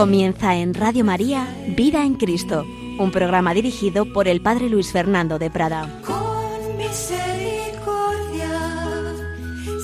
[0.00, 1.46] Comienza en Radio María
[1.76, 2.64] Vida en Cristo,
[2.98, 6.00] un programa dirigido por el Padre Luis Fernando de Prada.
[6.06, 8.48] Con misericordia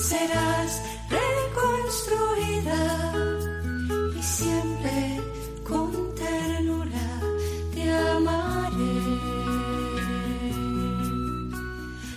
[0.01, 2.81] serás reconstruida
[4.17, 5.21] y siempre
[5.63, 7.21] con ternura
[7.75, 8.73] te amaré.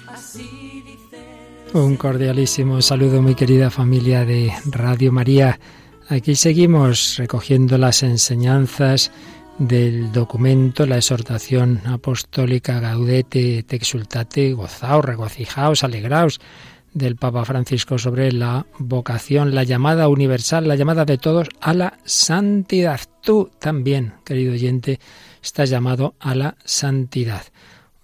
[0.07, 1.19] Así dice.
[1.75, 5.61] Un cordialísimo saludo, muy querida familia de Radio María.
[6.11, 9.13] Aquí seguimos recogiendo las enseñanzas
[9.61, 16.41] del documento, la exhortación apostólica Gaudete te exultate, gozaos, regocijaos, alegraos
[16.93, 22.01] del Papa Francisco sobre la vocación, la llamada universal, la llamada de todos a la
[22.05, 23.01] santidad.
[23.23, 24.99] Tú también, querido oyente,
[25.41, 27.45] estás llamado a la santidad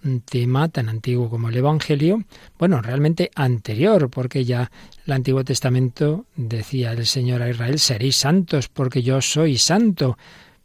[0.03, 2.23] un tema tan antiguo como el Evangelio,
[2.57, 4.71] bueno, realmente anterior, porque ya
[5.05, 10.17] el Antiguo Testamento decía el Señor a Israel, seréis santos porque yo soy santo,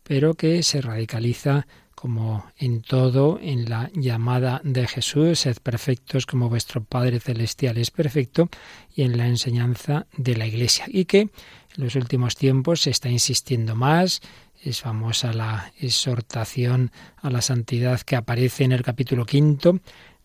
[0.03, 1.66] pero que se radicaliza
[2.03, 7.92] como en todo, en la llamada de Jesús, sed perfectos como vuestro Padre Celestial es
[7.92, 8.48] perfecto,
[8.92, 10.86] y en la enseñanza de la Iglesia.
[10.88, 11.30] Y que en
[11.77, 14.20] los últimos tiempos se está insistiendo más
[14.62, 19.80] es famosa la exhortación a la santidad que aparece en el capítulo quinto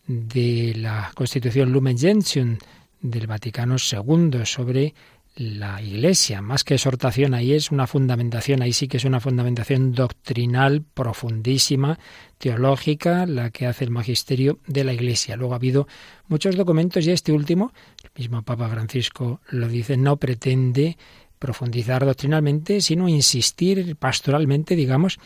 [0.06, 2.58] de la Constitución Lumen Gentium
[3.02, 4.94] del Vaticano II sobre
[5.36, 6.42] la Iglesia.
[6.42, 12.00] Más que exhortación, ahí es una fundamentación, ahí sí que es una fundamentación doctrinal profundísima,
[12.38, 15.36] teológica, la que hace el magisterio de la Iglesia.
[15.36, 15.88] Luego ha habido
[16.28, 17.72] muchos documentos y este último,
[18.04, 20.98] el mismo Papa Francisco lo dice, no pretende
[21.40, 25.20] profundizar doctrinalmente, sino insistir pastoralmente, digamos,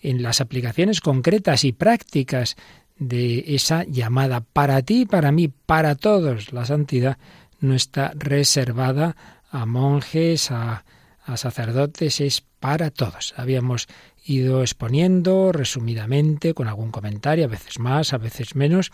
[0.00, 2.56] en las aplicaciones concretas y prácticas
[2.98, 6.52] de esa llamada para ti, para mí, para todos.
[6.52, 7.18] La santidad
[7.60, 9.16] no está reservada
[9.50, 10.84] a monjes, a,
[11.24, 13.34] a sacerdotes, es para todos.
[13.36, 13.86] Habíamos
[14.24, 18.90] ido exponiendo resumidamente, con algún comentario, a veces más, a veces menos,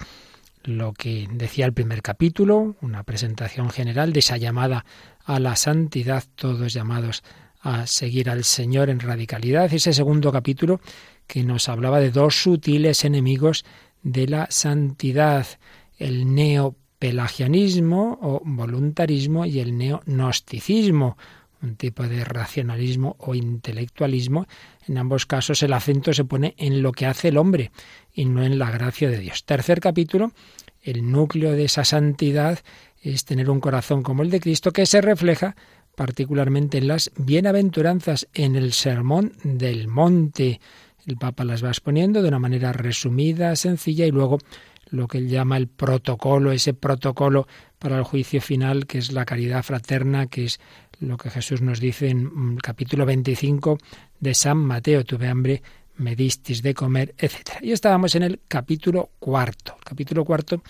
[0.62, 4.84] lo que decía el primer capítulo, una presentación general de esa llamada
[5.24, 7.22] a la santidad, todos llamados
[7.60, 9.72] a seguir al Señor en radicalidad.
[9.72, 10.80] Ese segundo capítulo
[11.26, 13.64] que nos hablaba de dos sutiles enemigos
[14.02, 15.46] de la santidad,
[15.98, 21.16] el neopelagianismo o voluntarismo y el neognosticismo,
[21.62, 24.46] un tipo de racionalismo o intelectualismo.
[24.86, 27.72] En ambos casos el acento se pone en lo que hace el hombre
[28.12, 29.44] y no en la gracia de Dios.
[29.44, 30.32] Tercer capítulo,
[30.82, 32.58] el núcleo de esa santidad
[33.10, 35.54] es tener un corazón como el de Cristo que se refleja
[35.94, 40.60] particularmente en las bienaventuranzas, en el sermón del monte.
[41.06, 44.38] El Papa las va exponiendo de una manera resumida, sencilla y luego
[44.90, 47.46] lo que él llama el protocolo, ese protocolo
[47.78, 50.60] para el juicio final, que es la caridad fraterna, que es
[51.00, 53.78] lo que Jesús nos dice en el capítulo 25
[54.20, 55.62] de San Mateo, tuve hambre,
[55.96, 57.60] me distis de comer, etc.
[57.62, 59.74] Y estábamos en el capítulo cuarto.
[59.78, 60.62] El capítulo cuarto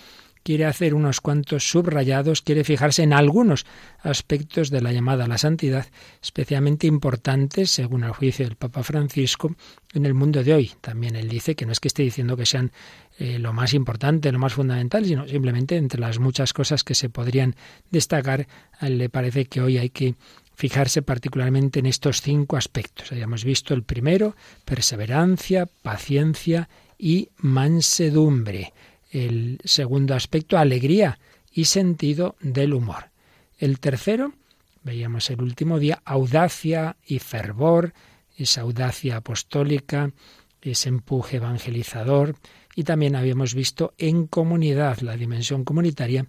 [0.45, 3.65] quiere hacer unos cuantos subrayados, quiere fijarse en algunos
[4.01, 5.87] aspectos de la llamada a la santidad,
[6.23, 9.57] especialmente importantes, según el juicio del Papa Francisco,
[9.95, 10.73] en el mundo de hoy.
[10.81, 12.73] También él dice que no es que esté diciendo que sean
[13.19, 17.09] eh, lo más importante, lo más fundamental, sino simplemente entre las muchas cosas que se
[17.09, 17.57] podrían
[17.91, 18.47] destacar,
[18.81, 20.15] le parece que hoy hay que
[20.55, 23.13] fijarse particularmente en estos cinco aspectos.
[23.13, 26.69] Hayamos visto el primero, perseverancia, paciencia
[26.99, 28.73] y mansedumbre.
[29.15, 31.21] El segundo aspecto, alegría
[31.53, 33.11] y sentido del humor.
[33.59, 34.33] El tercero,
[34.83, 37.95] veíamos el último día, audacia y fervor,
[38.37, 40.11] esa audacia apostólica,
[40.61, 42.35] ese empuje evangelizador,
[42.75, 46.27] y también habíamos visto en comunidad la dimensión comunitaria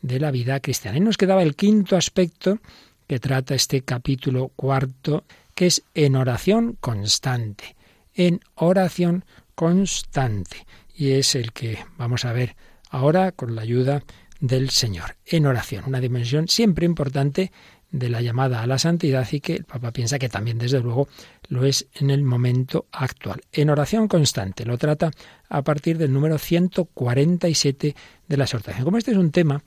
[0.00, 0.98] de la vida cristiana.
[0.98, 2.60] Y nos quedaba el quinto aspecto
[3.08, 5.24] que trata este capítulo cuarto,
[5.56, 7.74] que es en oración constante.
[8.14, 9.24] En oración
[9.56, 10.66] constante
[10.98, 12.56] y es el que vamos a ver
[12.90, 14.02] ahora con la ayuda
[14.40, 17.52] del Señor en oración, una dimensión siempre importante
[17.90, 21.08] de la llamada a la santidad y que el Papa piensa que también desde luego
[21.48, 23.40] lo es en el momento actual.
[23.52, 25.12] En oración constante lo trata
[25.48, 27.94] a partir del número 147
[28.26, 28.84] de la exhortación.
[28.84, 29.62] Como este es un tema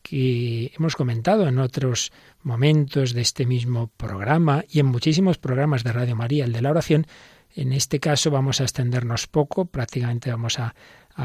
[0.00, 5.92] que hemos comentado en otros momentos de este mismo programa y en muchísimos programas de
[5.92, 7.06] Radio María, el de la oración,
[7.54, 10.74] en este caso vamos a extendernos poco, prácticamente vamos a,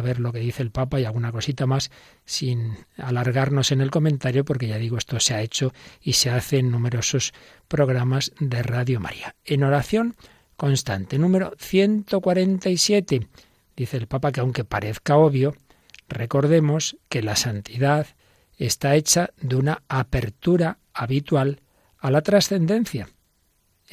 [0.03, 1.91] ver lo que dice el Papa y alguna cosita más
[2.25, 5.71] sin alargarnos en el comentario, porque ya digo, esto se ha hecho
[6.01, 7.31] y se hace en numerosos
[7.67, 9.35] programas de Radio María.
[9.45, 10.15] En oración
[10.55, 13.27] constante, número 147,
[13.75, 15.55] dice el Papa que aunque parezca obvio,
[16.09, 18.07] recordemos que la santidad
[18.57, 21.61] está hecha de una apertura habitual
[21.99, 23.09] a la trascendencia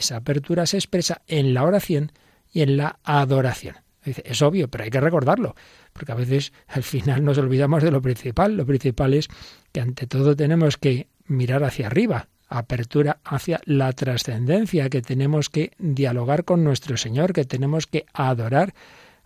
[0.01, 2.13] esa apertura se expresa en la oración
[2.53, 3.77] y en la adoración.
[4.05, 5.55] es obvio, pero hay que recordarlo,
[5.93, 8.57] porque a veces al final nos olvidamos de lo principal.
[8.57, 9.29] Lo principal es
[9.73, 15.73] que ante todo tenemos que mirar hacia arriba, apertura hacia la trascendencia, que tenemos que
[15.79, 18.75] dialogar con nuestro Señor, que tenemos que adorar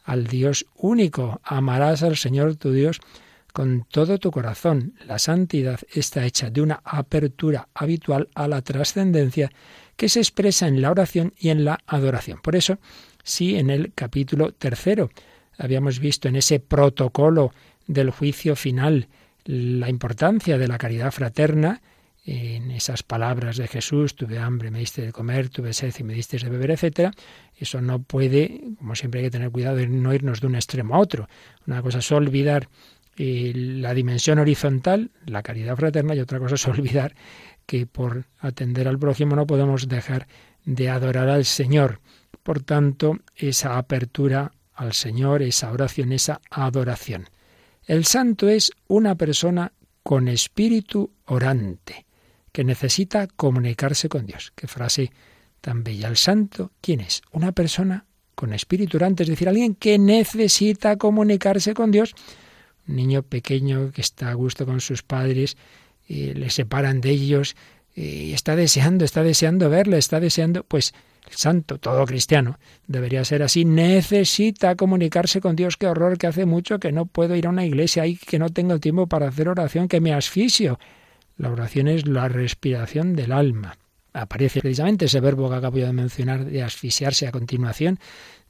[0.05, 1.41] al Dios único.
[1.45, 3.01] Amarás al Señor tu Dios
[3.53, 4.95] con todo tu corazón.
[5.07, 9.51] La santidad está hecha de una apertura habitual a la trascendencia
[9.97, 12.41] que se expresa en la oración y en la adoración.
[12.43, 12.79] Por eso,
[13.23, 15.11] si en el capítulo tercero
[15.59, 17.53] habíamos visto en ese protocolo
[17.87, 19.09] del juicio final
[19.45, 21.81] la importancia de la caridad fraterna,
[22.27, 26.15] en esas palabras de Jesús, tuve hambre, me diste de comer, tuve sed y me
[26.15, 27.13] diste de beber, etcétera,
[27.59, 30.95] eso no puede, como siempre hay que tener cuidado de no irnos de un extremo
[30.95, 31.29] a otro.
[31.67, 32.69] Una cosa es olvidar
[33.19, 37.15] eh, la dimensión horizontal, la caridad fraterna, y otra cosa es olvidar
[37.67, 40.27] que por atender al prójimo no podemos dejar
[40.65, 42.01] de adorar al Señor.
[42.43, 47.29] Por tanto, esa apertura al Señor, esa oración, esa adoración.
[47.87, 49.73] El santo es una persona
[50.03, 52.07] con espíritu orante,
[52.53, 54.53] que necesita comunicarse con Dios.
[54.55, 55.13] Qué frase
[55.61, 56.09] tan bella.
[56.09, 57.23] El santo, ¿quién es?
[57.33, 62.15] Una persona con espíritu orante, es decir, alguien que necesita comunicarse con Dios.
[62.87, 65.57] Un niño pequeño que está a gusto con sus padres,
[66.07, 67.57] y le separan de ellos,
[67.95, 70.95] y está deseando, está deseando verle, está deseando, pues
[71.31, 75.77] el santo, todo cristiano, debería ser así, necesita comunicarse con Dios.
[75.77, 78.51] Qué horror que hace mucho que no puedo ir a una iglesia y que no
[78.51, 80.79] tengo tiempo para hacer oración, que me asfixio.
[81.37, 83.79] La oración es la respiración del alma.
[84.13, 87.99] Aparece precisamente ese verbo que acabo de mencionar de asfixiarse a continuación.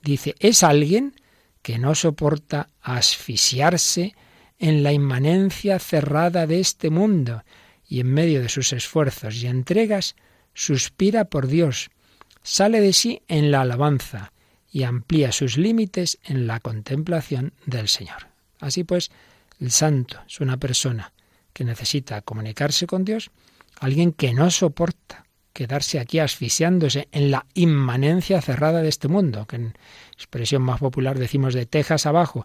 [0.03, 1.15] Dice, es alguien
[1.63, 4.15] que no soporta asfixiarse
[4.59, 7.43] en la inmanencia cerrada de este mundo
[7.87, 10.17] y en medio de sus esfuerzos y entregas
[10.55, 11.91] suspira por Dios
[12.43, 14.33] sale de sí en la alabanza
[14.71, 18.29] y amplía sus límites en la contemplación del Señor.
[18.61, 19.11] Así pues,
[19.61, 21.13] el santo es una persona
[21.53, 23.31] que necesita comunicarse con Dios,
[23.79, 29.57] alguien que no soporta quedarse aquí asfixiándose en la inmanencia cerrada de este mundo, que
[29.57, 29.75] en
[30.13, 32.45] expresión más popular decimos de Texas abajo.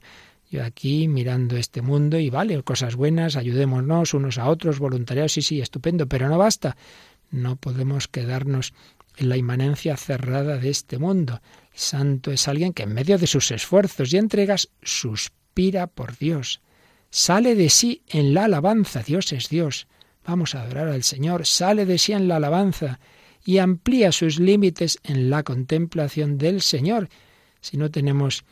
[0.49, 5.43] Yo aquí mirando este mundo y vale, cosas buenas, ayudémonos unos a otros, voluntariados, sí,
[5.43, 6.75] sí, estupendo, pero no basta.
[7.29, 8.73] No podemos quedarnos
[9.17, 11.41] en la inmanencia cerrada de este mundo.
[11.73, 16.61] santo es alguien que en medio de sus esfuerzos y entregas suspira por Dios.
[17.11, 19.03] Sale de sí en la alabanza.
[19.03, 19.87] Dios es Dios.
[20.25, 21.45] Vamos a adorar al Señor.
[21.45, 22.99] Sale de sí en la alabanza
[23.45, 27.09] y amplía sus límites en la contemplación del Señor.
[27.61, 28.45] Si no tenemos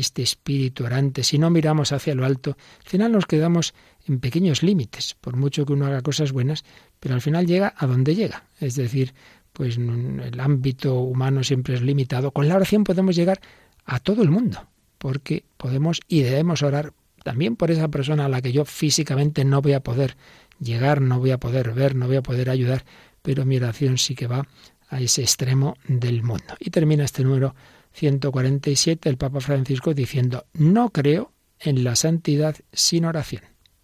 [0.00, 3.74] este espíritu orante, si no miramos hacia lo alto, al final nos quedamos
[4.06, 6.64] en pequeños límites, por mucho que uno haga cosas buenas,
[6.98, 8.44] pero al final llega a donde llega.
[8.58, 9.14] Es decir,
[9.52, 12.30] pues el ámbito humano siempre es limitado.
[12.30, 13.40] Con la oración podemos llegar
[13.84, 14.66] a todo el mundo,
[14.98, 16.92] porque podemos y debemos orar
[17.24, 20.16] también por esa persona a la que yo físicamente no voy a poder
[20.58, 22.84] llegar, no voy a poder ver, no voy a poder ayudar,
[23.22, 24.46] pero mi oración sí que va
[24.88, 26.54] a ese extremo del mundo.
[26.58, 27.54] Y termina este número
[27.92, 33.42] 147 el Papa Francisco diciendo, no creo en la santidad sin oración.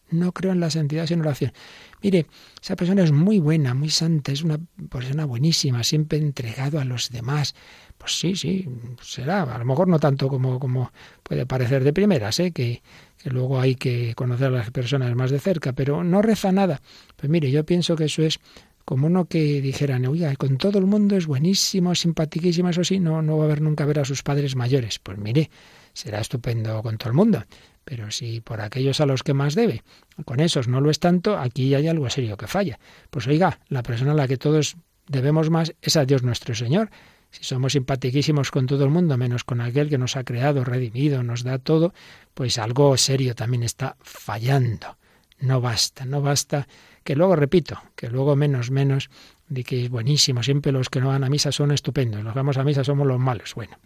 [0.08, 1.52] No creo en la santidad sin oración.
[2.00, 2.26] Mire,
[2.62, 7.10] esa persona es muy buena, muy santa, es una persona buenísima, siempre entregado a los
[7.10, 7.56] demás.
[7.98, 8.68] Pues sí, sí,
[9.02, 9.42] será.
[9.42, 10.92] A lo mejor no tanto como, como
[11.24, 12.52] puede parecer de primeras, ¿eh?
[12.52, 12.82] que,
[13.20, 16.80] que luego hay que conocer a las personas más de cerca, pero no reza nada.
[17.16, 18.38] Pues mire, yo pienso que eso es
[18.86, 23.20] como uno que dijera, oiga, con todo el mundo es buenísimo, simpatiquísimo, eso sí, no,
[23.20, 25.00] no va a ver nunca ver a sus padres mayores.
[25.00, 25.50] Pues mire,
[25.92, 27.44] será estupendo con todo el mundo.
[27.84, 29.82] Pero si por aquellos a los que más debe,
[30.24, 32.78] con esos no lo es tanto, aquí hay algo serio que falla.
[33.10, 34.76] Pues oiga, la persona a la que todos
[35.08, 36.88] debemos más es a Dios nuestro Señor.
[37.32, 41.24] Si somos simpatiquísimos con todo el mundo, menos con aquel que nos ha creado, redimido,
[41.24, 41.92] nos da todo,
[42.34, 44.96] pues algo serio también está fallando.
[45.40, 46.68] No basta, no basta,
[47.06, 49.10] que luego repito, que luego menos, menos,
[49.48, 52.38] de que es buenísimo, siempre los que no van a misa son estupendos, los que
[52.40, 53.54] vamos a misa somos los malos.
[53.54, 53.78] Bueno,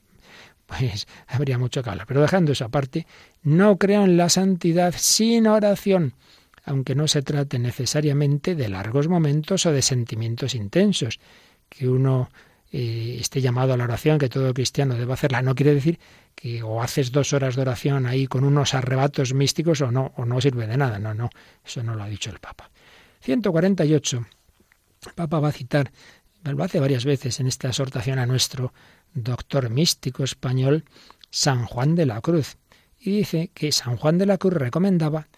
[0.64, 2.06] pues habría mucho que hablar.
[2.06, 3.06] Pero dejando eso aparte,
[3.42, 6.14] no creo en la santidad sin oración,
[6.64, 11.20] aunque no se trate necesariamente de largos momentos o de sentimientos intensos.
[11.68, 12.30] Que uno
[12.72, 16.00] eh, esté llamado a la oración, que todo cristiano debe hacerla, no quiere decir
[16.34, 20.24] que o haces dos horas de oración ahí con unos arrebatos místicos o no, o
[20.24, 20.98] no sirve de nada.
[20.98, 21.28] No, no,
[21.62, 22.69] eso no lo ha dicho el Papa.
[23.20, 24.26] 148.
[25.06, 25.92] El Papa va a citar,
[26.44, 28.72] lo hace varias veces en esta exhortación a nuestro
[29.14, 30.84] doctor místico español
[31.30, 32.56] San Juan de la Cruz,
[32.98, 35.28] y dice que San Juan de la Cruz recomendaba,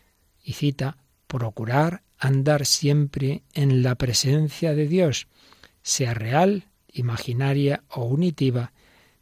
[0.43, 0.97] y cita,
[1.27, 5.29] procurar andar siempre en la presencia de Dios,
[5.83, 8.73] sea real imaginaria o unitiva,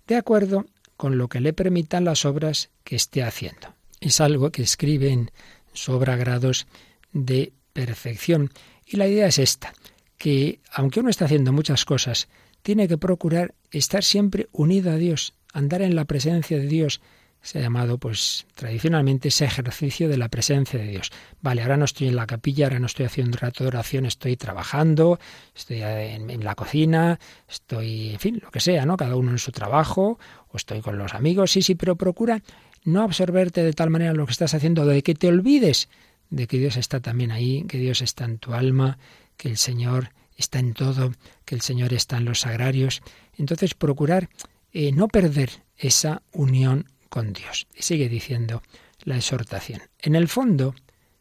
[0.06, 3.74] de acuerdo con lo que le permitan las obras que esté haciendo.
[4.00, 5.30] Es algo que escribe en
[5.72, 6.66] su obra Grados
[7.12, 8.50] de Perfección.
[8.86, 9.72] Y la idea es esta,
[10.18, 12.28] que aunque uno está haciendo muchas cosas,
[12.62, 17.00] tiene que procurar estar siempre unido a Dios, andar en la presencia de Dios,
[17.42, 21.10] se ha llamado, pues, tradicionalmente ese ejercicio de la presencia de Dios.
[21.40, 24.04] Vale, ahora no estoy en la capilla, ahora no estoy haciendo un rato de oración,
[24.04, 25.18] estoy trabajando,
[25.54, 28.96] estoy en, la cocina, estoy, en fin, lo que sea, ¿no?
[28.96, 32.42] Cada uno en su trabajo, o estoy con los amigos, sí, sí, pero procura
[32.84, 35.88] no absorberte de tal manera lo que estás haciendo, de que te olvides
[36.30, 38.98] de que Dios está también ahí, que Dios está en tu alma,
[39.36, 41.12] que el Señor está en todo,
[41.44, 43.02] que el Señor está en los sagrarios.
[43.36, 44.30] Entonces, procurar
[44.72, 47.66] eh, no perder esa unión con Dios.
[47.74, 48.62] Y sigue diciendo
[49.02, 49.82] la exhortación.
[49.98, 50.74] En el fondo,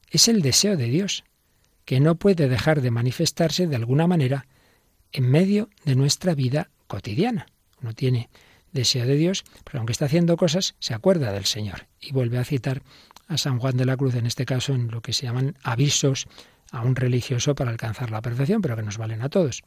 [0.09, 1.23] es el deseo de Dios,
[1.85, 4.45] que no puede dejar de manifestarse de alguna manera
[5.11, 7.47] en medio de nuestra vida cotidiana.
[7.81, 8.29] Uno tiene
[8.71, 11.87] deseo de Dios, pero aunque está haciendo cosas, se acuerda del Señor.
[11.99, 12.83] Y vuelve a citar
[13.29, 16.27] a San Juan de la Cruz, en este caso en lo que se llaman avisos
[16.71, 19.63] a un religioso para alcanzar la perfección, pero que nos valen a todos.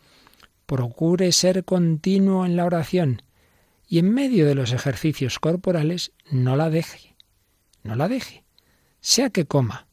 [0.66, 3.22] Procure ser continuo en la oración
[3.88, 7.14] y en medio de los ejercicios corporales no la deje,
[7.82, 8.44] no la deje.
[9.00, 9.86] Sea que coma,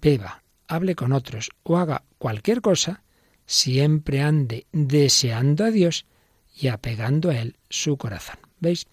[0.00, 3.02] beba, hable con otros o haga cualquier cosa,
[3.44, 6.06] siempre ande deseando a Dios
[6.54, 8.38] y apegando a Él su corazón.
[8.60, 8.86] ¿Veis?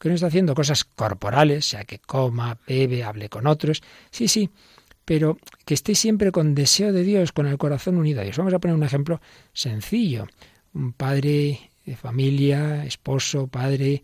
[0.00, 3.82] Que no está haciendo cosas corporales, sea que coma, bebe, hable con otros.
[4.10, 4.50] Sí, sí,
[5.04, 8.38] pero que esté siempre con deseo de Dios, con el corazón unido a Dios.
[8.38, 9.20] Vamos a poner un ejemplo
[9.52, 10.26] sencillo.
[10.72, 14.02] Un padre de familia, esposo, padre,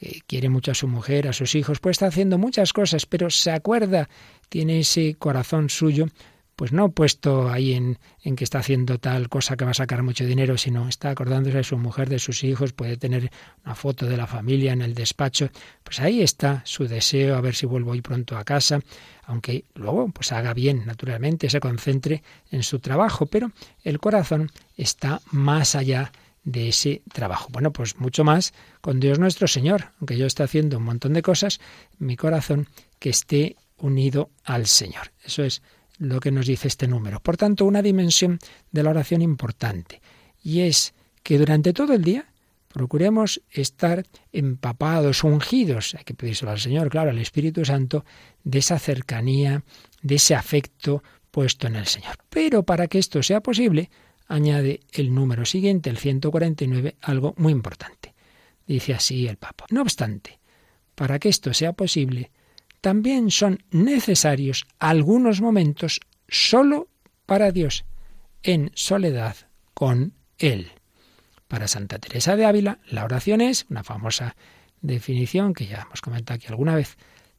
[0.00, 3.30] eh, quiere mucho a su mujer, a sus hijos, pues está haciendo muchas cosas, pero
[3.30, 4.08] se acuerda,
[4.48, 6.06] tiene ese corazón suyo,
[6.56, 7.98] pues no puesto ahí en,
[8.34, 11.64] que está haciendo tal cosa que va a sacar mucho dinero, sino está acordándose de
[11.64, 13.30] su mujer, de sus hijos, puede tener
[13.64, 15.50] una foto de la familia en el despacho,
[15.84, 18.80] pues ahí está su deseo, a ver si vuelvo hoy pronto a casa,
[19.24, 23.52] aunque luego pues haga bien, naturalmente, se concentre en su trabajo, pero
[23.84, 26.10] el corazón está más allá
[26.42, 27.48] de ese trabajo.
[27.50, 31.20] Bueno, pues mucho más con Dios nuestro Señor, aunque yo esté haciendo un montón de
[31.20, 31.60] cosas,
[31.98, 35.12] mi corazón que esté unido al Señor.
[35.24, 35.60] Eso es
[35.98, 37.20] lo que nos dice este número.
[37.20, 38.38] Por tanto, una dimensión
[38.70, 40.00] de la oración importante,
[40.42, 42.26] y es que durante todo el día
[42.68, 48.04] procuremos estar empapados, ungidos, hay que pedírselo al Señor, claro, al Espíritu Santo,
[48.44, 49.64] de esa cercanía,
[50.02, 52.16] de ese afecto puesto en el Señor.
[52.28, 53.90] Pero para que esto sea posible,
[54.28, 58.14] añade el número siguiente, el 149, algo muy importante.
[58.66, 59.64] Dice así el Papa.
[59.70, 60.38] No obstante,
[60.94, 62.30] para que esto sea posible,
[62.86, 66.88] también son necesarios algunos momentos solo
[67.26, 67.84] para Dios,
[68.44, 69.34] en soledad
[69.74, 70.70] con Él.
[71.48, 74.36] Para Santa Teresa de Ávila, la oración es, una famosa
[74.82, 76.96] definición que ya hemos comentado aquí alguna vez,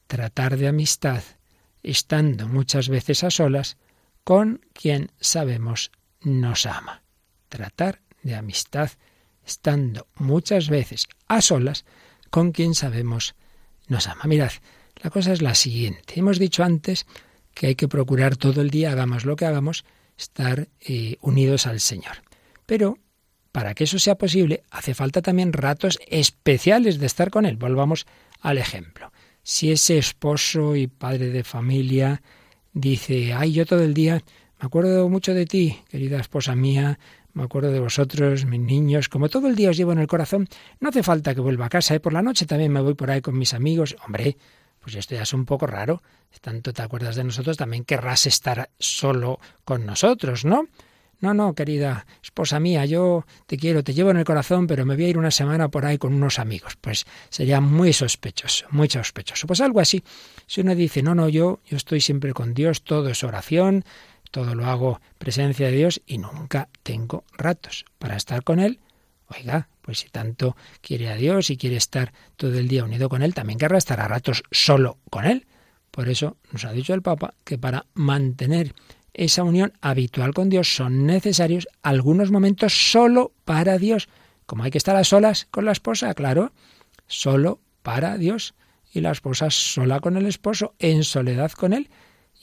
[0.08, 1.24] tratar de amistad,
[1.82, 3.78] estando muchas veces a solas
[4.26, 7.04] con quien sabemos nos ama.
[7.48, 8.92] Tratar de amistad
[9.46, 11.86] estando muchas veces a solas
[12.32, 13.34] con quien sabemos
[13.88, 14.24] nos ama.
[14.26, 14.52] Mirad,
[15.04, 16.14] la cosa es la siguiente.
[16.16, 17.06] Hemos dicho antes
[17.54, 19.86] que hay que procurar todo el día, hagamos lo que hagamos,
[20.18, 22.24] estar eh, unidos al Señor.
[22.66, 22.98] Pero
[23.52, 27.58] para que eso sea posible, hace falta también ratos especiales de estar con Él.
[27.58, 28.06] Volvamos
[28.42, 29.12] al ejemplo.
[29.42, 32.22] Si ese esposo y padre de familia
[32.74, 34.22] dice, ay, yo todo el día
[34.60, 37.00] me acuerdo mucho de ti, querida esposa mía,
[37.34, 40.48] me acuerdo de vosotros, mis niños, como todo el día os llevo en el corazón,
[40.80, 42.00] no hace falta que vuelva a casa, ¿eh?
[42.00, 43.96] por la noche también me voy por ahí con mis amigos.
[44.06, 44.38] Hombre,
[44.88, 46.02] pues esto ya es un poco raro.
[46.40, 50.70] Tanto te acuerdas de nosotros, también querrás estar solo con nosotros, ¿no?
[51.20, 54.96] No, no, querida esposa mía, yo te quiero, te llevo en el corazón, pero me
[54.96, 56.78] voy a ir una semana por ahí con unos amigos.
[56.80, 59.46] Pues sería muy sospechoso, muy sospechoso.
[59.46, 60.06] Pues algo así.
[60.46, 63.84] Si uno dice, no, no, yo, yo estoy siempre con Dios, todo es oración,
[64.32, 68.80] todo lo hago presencia de Dios y nunca tengo ratos para estar con Él.
[69.30, 73.22] Oiga, pues si tanto quiere a Dios y quiere estar todo el día unido con
[73.22, 75.48] Él, también querrá estar a ratos solo con Él.
[75.92, 78.74] Por eso nos ha dicho el Papa que para mantener
[79.14, 84.08] esa unión habitual con Dios son necesarios algunos momentos solo para Dios.
[84.46, 86.54] Como hay que estar a solas con la esposa, claro,
[87.08, 88.54] solo para Dios.
[88.94, 91.90] Y la esposa sola con el esposo, en soledad con Él.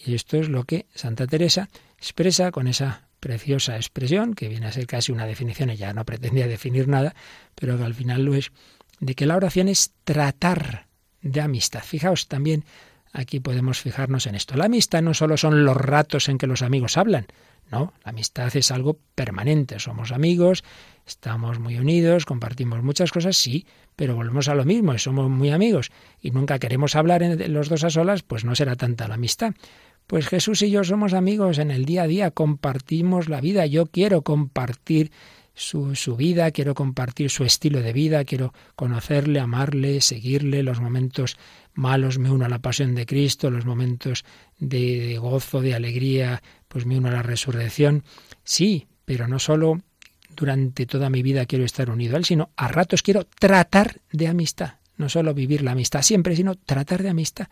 [0.04, 4.72] Y esto es lo que Santa Teresa expresa con esa preciosa expresión, que viene a
[4.72, 7.14] ser casi una definición, ella no pretendía definir nada,
[7.54, 8.52] pero que al final lo es,
[9.00, 10.88] de que la oración es tratar
[11.22, 11.82] de amistad.
[11.82, 12.66] Fijaos también
[13.14, 14.56] aquí podemos fijarnos en esto.
[14.56, 17.26] La amistad no solo son los ratos en que los amigos hablan,
[17.70, 19.78] no, la amistad es algo permanente.
[19.78, 20.62] Somos amigos,
[21.06, 23.66] estamos muy unidos, compartimos muchas cosas, sí,
[23.96, 25.90] pero volvemos a lo mismo, somos muy amigos
[26.20, 29.54] y nunca queremos hablar los dos a solas, pues no será tanta la amistad.
[30.06, 33.86] Pues Jesús y yo somos amigos en el día a día, compartimos la vida, yo
[33.86, 35.10] quiero compartir
[35.54, 41.36] su, su, vida, quiero compartir su estilo de vida, quiero conocerle, amarle, seguirle, los momentos
[41.74, 44.24] malos me uno a la pasión de Cristo, los momentos
[44.58, 48.04] de, de gozo, de alegría, pues me uno a la resurrección.
[48.42, 49.80] Sí, pero no solo
[50.36, 54.28] durante toda mi vida quiero estar unido a Él, sino a ratos quiero tratar de
[54.28, 54.74] amistad.
[54.96, 57.48] No solo vivir la amistad siempre, sino tratar de amistad,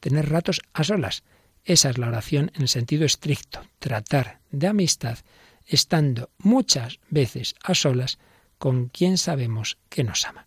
[0.00, 1.24] tener ratos a solas.
[1.66, 5.18] Esa es la oración en el sentido estricto, tratar de amistad,
[5.66, 8.18] estando muchas veces a solas
[8.56, 10.46] con quien sabemos que nos ama.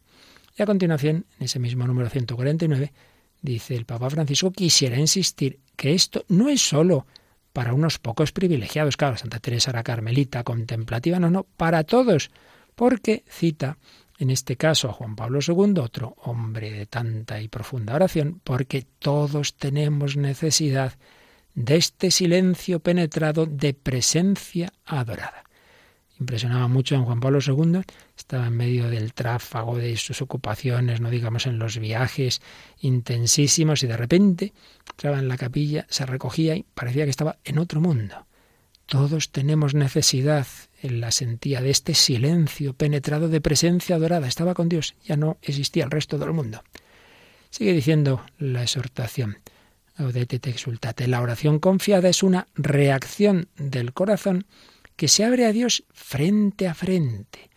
[0.58, 2.94] Y a continuación, en ese mismo número 149,
[3.42, 7.06] dice el Papa Francisco, quisiera insistir que esto no es solo
[7.52, 8.96] para unos pocos privilegiados.
[8.96, 12.32] Claro, Santa Teresa era carmelita, contemplativa, no, no, para todos,
[12.76, 13.78] porque cita
[14.20, 18.86] en este caso a Juan Pablo II, otro hombre de tanta y profunda oración, porque
[19.00, 20.94] todos tenemos necesidad
[21.56, 25.44] de este silencio penetrado de presencia adorada
[26.20, 27.82] impresionaba mucho en Juan Pablo II,
[28.18, 32.42] estaba en medio del tráfago de sus ocupaciones, no digamos en los viajes
[32.82, 34.54] intensísimos, y de repente
[34.90, 38.26] entraba en la capilla, se recogía y parecía que estaba en otro mundo.
[38.86, 40.48] Todos tenemos necesidad,
[40.81, 44.27] la sentía, de este silencio penetrado de presencia adorada.
[44.27, 46.63] Estaba con Dios, ya no existía el resto del mundo.
[47.50, 49.39] Sigue diciendo la exhortación.
[49.98, 51.07] Audete te exultate.
[51.07, 54.46] La oración confiada es una reacción del corazón
[54.96, 57.50] que se abre a Dios frente a frente,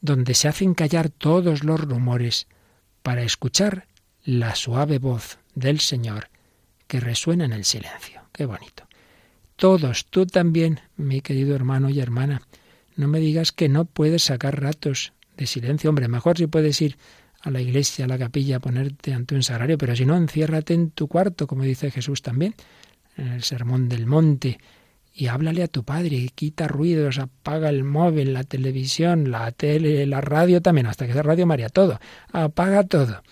[0.00, 2.48] donde se hacen callar todos los rumores
[3.02, 3.86] para escuchar
[4.24, 6.28] la suave voz del Señor
[6.86, 8.22] que resuena en el silencio.
[8.32, 8.86] Qué bonito.
[9.56, 12.42] Todos, tú también, mi querido hermano y hermana,
[12.96, 15.90] no me digas que no puedes sacar ratos de silencio.
[15.90, 16.96] Hombre, mejor si puedes ir
[17.42, 20.74] a la iglesia, a la capilla, a ponerte ante un sagrario, pero si no, enciérrate
[20.74, 22.54] en tu cuarto, como dice Jesús también,
[23.16, 24.58] en el Sermón del Monte,
[25.14, 30.20] y háblale a tu padre, quita ruidos, apaga el móvil, la televisión, la tele, la
[30.20, 32.00] radio también, hasta que sea Radio María, todo,
[32.32, 33.22] apaga todo.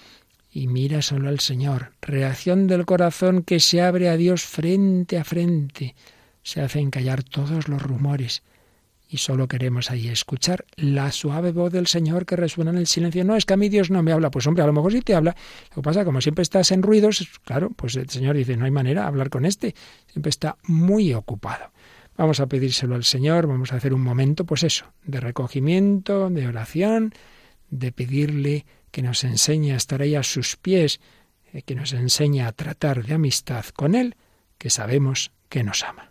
[0.51, 5.25] Y mira solo al Señor, reacción del corazón que se abre a Dios frente a
[5.25, 5.95] frente,
[6.43, 8.43] se hacen callar todos los rumores
[9.15, 13.25] y solo queremos ahí escuchar la suave voz del Señor que resuena en el silencio.
[13.25, 14.29] No, es que a mí Dios no me habla.
[14.29, 15.37] Pues hombre, a lo mejor sí te habla.
[15.71, 18.73] Lo que pasa, como siempre estás en ruidos, claro, pues el Señor dice, no hay
[18.73, 19.77] manera de hablar con este.
[20.09, 21.71] Siempre está muy ocupado.
[22.17, 26.49] Vamos a pedírselo al Señor, vamos a hacer un momento, pues eso, de recogimiento, de
[26.49, 27.15] oración,
[27.71, 31.01] de pedirle que nos enseñe a estar ahí a sus pies,
[31.53, 34.17] eh, que nos enseñe a tratar de amistad con Él,
[34.59, 36.11] que sabemos que nos ama.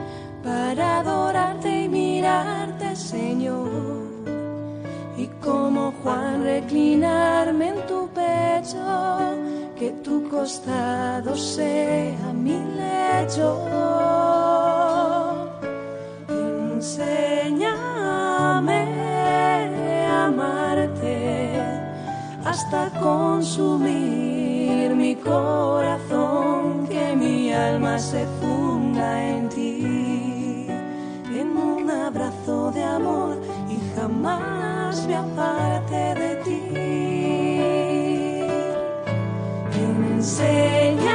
[0.51, 4.01] para adorarte y mirarte, Señor
[5.23, 8.79] y como Juan reclinarme en tu pecho,
[9.77, 13.47] que tu costado sea mi lecho.
[16.73, 17.69] Enséñame
[20.07, 21.15] a amarte
[22.43, 28.80] hasta consumir mi corazón, que mi alma se funda
[34.01, 36.59] jamás me aparte de ti.
[40.15, 41.10] Enséñame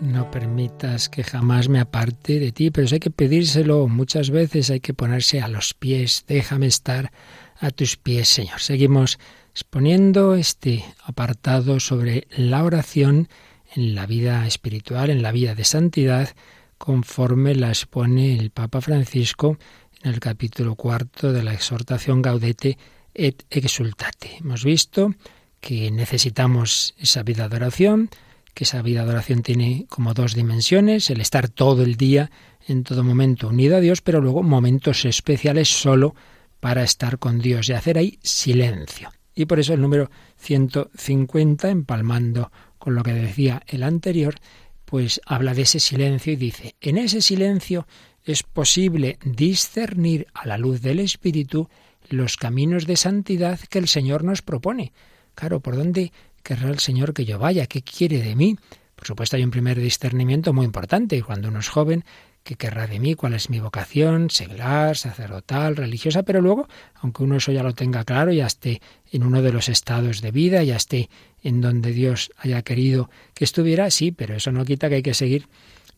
[0.00, 4.70] No permitas que jamás me aparte de ti, pero eso hay que pedírselo muchas veces,
[4.70, 7.10] hay que ponerse a los pies, déjame estar
[7.58, 8.60] a tus pies, Señor.
[8.60, 9.18] Seguimos
[9.50, 13.28] exponiendo este apartado sobre la oración
[13.74, 16.30] en la vida espiritual, en la vida de santidad,
[16.78, 19.58] conforme la expone el Papa Francisco
[20.02, 22.78] en el capítulo cuarto de la exhortación Gaudete
[23.14, 24.38] et Exultate.
[24.40, 25.14] Hemos visto
[25.60, 28.10] que necesitamos esa vida de oración,
[28.52, 32.30] que esa vida de oración tiene como dos dimensiones, el estar todo el día,
[32.66, 36.14] en todo momento unido a Dios, pero luego momentos especiales solo
[36.60, 39.12] para estar con Dios y hacer ahí silencio.
[39.34, 44.36] Y por eso el número 150, empalmando con lo que decía el anterior,
[44.84, 47.86] pues habla de ese silencio y dice, en ese silencio
[48.22, 51.68] es posible discernir a la luz del Espíritu
[52.08, 54.92] los caminos de santidad que el Señor nos propone.
[55.34, 56.12] Claro, ¿por dónde
[56.42, 57.66] querrá el Señor que yo vaya?
[57.66, 58.56] ¿Qué quiere de mí?
[58.94, 61.22] Por supuesto, hay un primer discernimiento muy importante.
[61.22, 62.04] Cuando uno es joven,
[62.44, 63.14] ¿qué querrá de mí?
[63.14, 64.30] ¿Cuál es mi vocación?
[64.30, 66.22] Seglar, sacerdotal, religiosa.
[66.22, 69.68] Pero luego, aunque uno eso ya lo tenga claro, ya esté en uno de los
[69.68, 71.10] estados de vida, ya esté
[71.42, 75.14] en donde Dios haya querido que estuviera, sí, pero eso no quita que hay que
[75.14, 75.48] seguir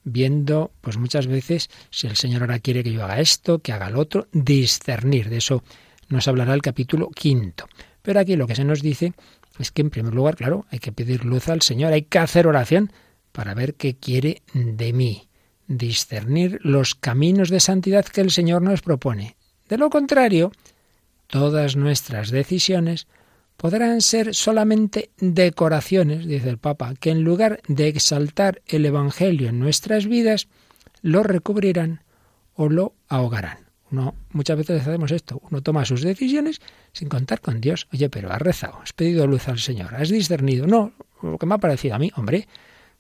[0.05, 3.91] viendo, pues muchas veces, si el Señor ahora quiere que yo haga esto, que haga
[3.91, 5.29] lo otro, discernir.
[5.29, 5.65] De eso
[6.09, 7.67] nos hablará el capítulo quinto.
[8.03, 9.15] Pero aquí lo que se nos dice
[9.59, 12.47] es que en primer lugar, claro, hay que pedir luz al Señor, hay que hacer
[12.47, 12.93] oración
[13.33, 15.29] para ver qué quiere de mí,
[15.67, 19.37] discernir los caminos de santidad que el Señor nos propone.
[19.69, 20.53] De lo contrario,
[21.27, 23.09] todas nuestras decisiones
[23.57, 29.59] podrán ser solamente decoraciones, dice el Papa, que en lugar de exaltar el Evangelio en
[29.59, 30.49] nuestras vidas,
[31.03, 32.03] lo recubrirán
[32.55, 33.66] o lo ahogarán.
[33.91, 36.61] Uno, muchas veces hacemos esto, uno toma sus decisiones
[36.93, 37.87] sin contar con Dios.
[37.93, 40.67] Oye, pero has rezado, has pedido luz al Señor, has discernido.
[40.67, 42.49] No, lo que me ha parecido a mí, hombre,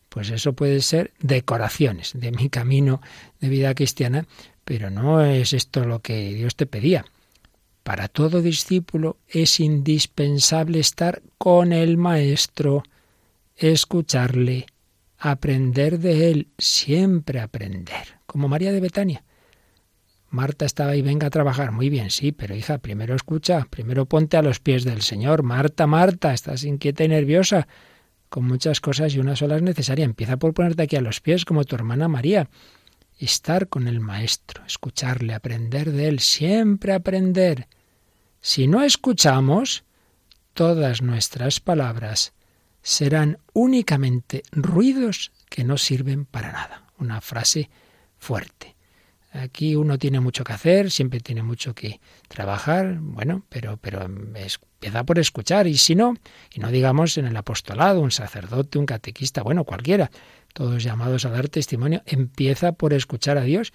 [0.08, 3.00] pues eso puede ser decoraciones de mi camino
[3.40, 4.26] de vida cristiana,
[4.64, 7.04] pero no es esto lo que Dios te pedía.
[7.82, 12.82] Para todo discípulo es indispensable estar con el Maestro,
[13.56, 14.66] escucharle,
[15.18, 19.24] aprender de él, siempre aprender, como María de Betania.
[20.28, 21.72] Marta estaba ahí, venga a trabajar.
[21.72, 25.42] Muy bien, sí, pero hija, primero escucha, primero ponte a los pies del Señor.
[25.42, 27.68] Marta, Marta, estás inquieta y nerviosa
[28.28, 30.04] con muchas cosas y una sola es necesaria.
[30.04, 32.48] Empieza por ponerte aquí a los pies como tu hermana María.
[33.18, 37.68] Estar con el Maestro, escucharle, aprender de él, siempre aprender.
[38.40, 39.84] Si no escuchamos,
[40.52, 42.34] todas nuestras palabras
[42.82, 46.84] serán únicamente ruidos que no sirven para nada.
[46.98, 47.70] Una frase
[48.18, 48.75] fuerte.
[49.36, 55.04] Aquí uno tiene mucho que hacer, siempre tiene mucho que trabajar, bueno, pero, pero empieza
[55.04, 56.14] por escuchar, y si no,
[56.52, 60.10] y no digamos en el apostolado, un sacerdote, un catequista, bueno, cualquiera,
[60.54, 63.72] todos llamados a dar testimonio, empieza por escuchar a Dios.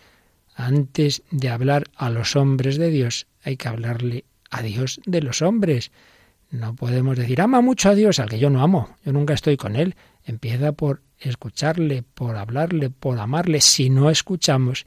[0.56, 5.42] Antes de hablar a los hombres de Dios, hay que hablarle a Dios de los
[5.42, 5.92] hombres.
[6.50, 9.58] No podemos decir, ama mucho a Dios, al que yo no amo, yo nunca estoy
[9.58, 9.96] con Él.
[10.24, 13.62] Empieza por escucharle, por hablarle, por amarle.
[13.62, 14.86] Si no escuchamos,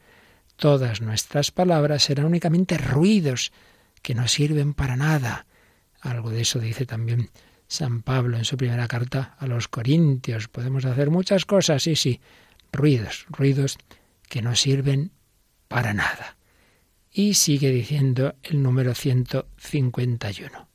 [0.56, 3.52] Todas nuestras palabras serán únicamente ruidos
[4.02, 5.46] que no sirven para nada.
[6.00, 7.30] Algo de eso dice también
[7.66, 10.48] San Pablo en su primera carta a los Corintios.
[10.48, 12.20] Podemos hacer muchas cosas, sí, sí,
[12.72, 13.78] ruidos, ruidos
[14.28, 15.10] que no sirven
[15.68, 16.36] para nada.
[17.10, 20.68] Y sigue diciendo el número 151.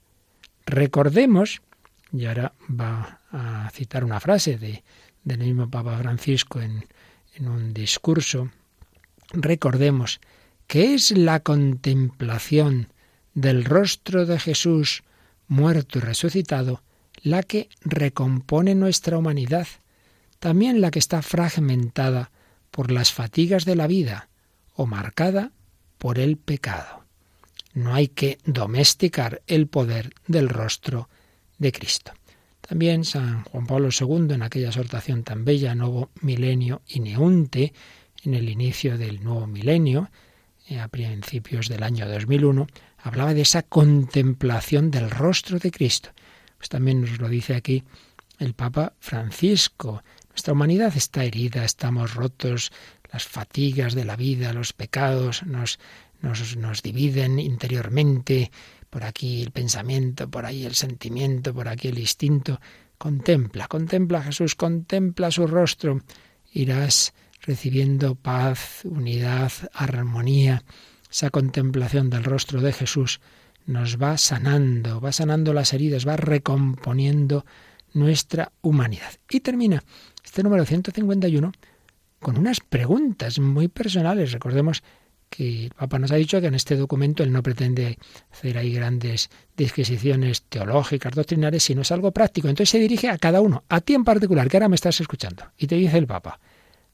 [0.66, 1.62] Recordemos,
[2.12, 4.84] y ahora va a citar una frase de,
[5.24, 6.86] del mismo Papa Francisco en,
[7.36, 8.50] en un discurso
[9.32, 10.20] recordemos
[10.68, 12.90] que es la contemplación
[13.34, 15.04] del rostro de Jesús
[15.48, 16.84] muerto y resucitado
[17.22, 19.68] la que recompone nuestra humanidad,
[20.40, 22.32] también la que está fragmentada
[22.72, 24.30] por las fatigas de la vida
[24.76, 25.52] o marcada
[25.98, 27.04] por el pecado.
[27.74, 31.10] No hay que domesticar el poder del rostro
[31.58, 32.14] de Cristo.
[32.62, 37.74] También San Juan Pablo II, en aquella exhortación tan bella, Nuevo Milenio y Neunte,
[38.24, 40.10] en el inicio del nuevo milenio,
[40.68, 46.10] eh, a principios del año 2001, hablaba de esa contemplación del rostro de Cristo.
[46.58, 47.84] Pues también nos lo dice aquí
[48.38, 50.04] el Papa Francisco.
[50.30, 52.72] Nuestra humanidad está herida, estamos rotos,
[53.12, 55.80] las fatigas de la vida, los pecados nos,
[56.22, 58.52] nos, nos dividen interiormente,
[58.90, 62.60] por aquí el pensamiento, por ahí el sentimiento, por aquí el instinto.
[62.98, 66.02] Contempla, contempla a Jesús, contempla su rostro.
[66.52, 70.64] Irás recibiendo paz, unidad, armonía,
[71.10, 73.20] esa contemplación del rostro de Jesús
[73.66, 77.46] nos va sanando, va sanando las heridas, va recomponiendo
[77.94, 79.12] nuestra humanidad.
[79.30, 79.84] Y termina
[80.24, 81.52] este número 151
[82.20, 84.32] con unas preguntas muy personales.
[84.32, 84.84] Recordemos
[85.30, 87.98] que el Papa nos ha dicho que en este documento él no pretende
[88.32, 92.50] hacer ahí grandes disquisiciones teológicas, doctrinales, sino es algo práctico.
[92.50, 95.46] Entonces se dirige a cada uno, a ti en particular, que ahora me estás escuchando.
[95.58, 96.40] Y te dice el Papa,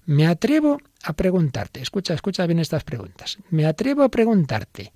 [0.06, 4.94] me atrevo a preguntarte, escucha, escucha bien estas preguntas, me atrevo a preguntarte,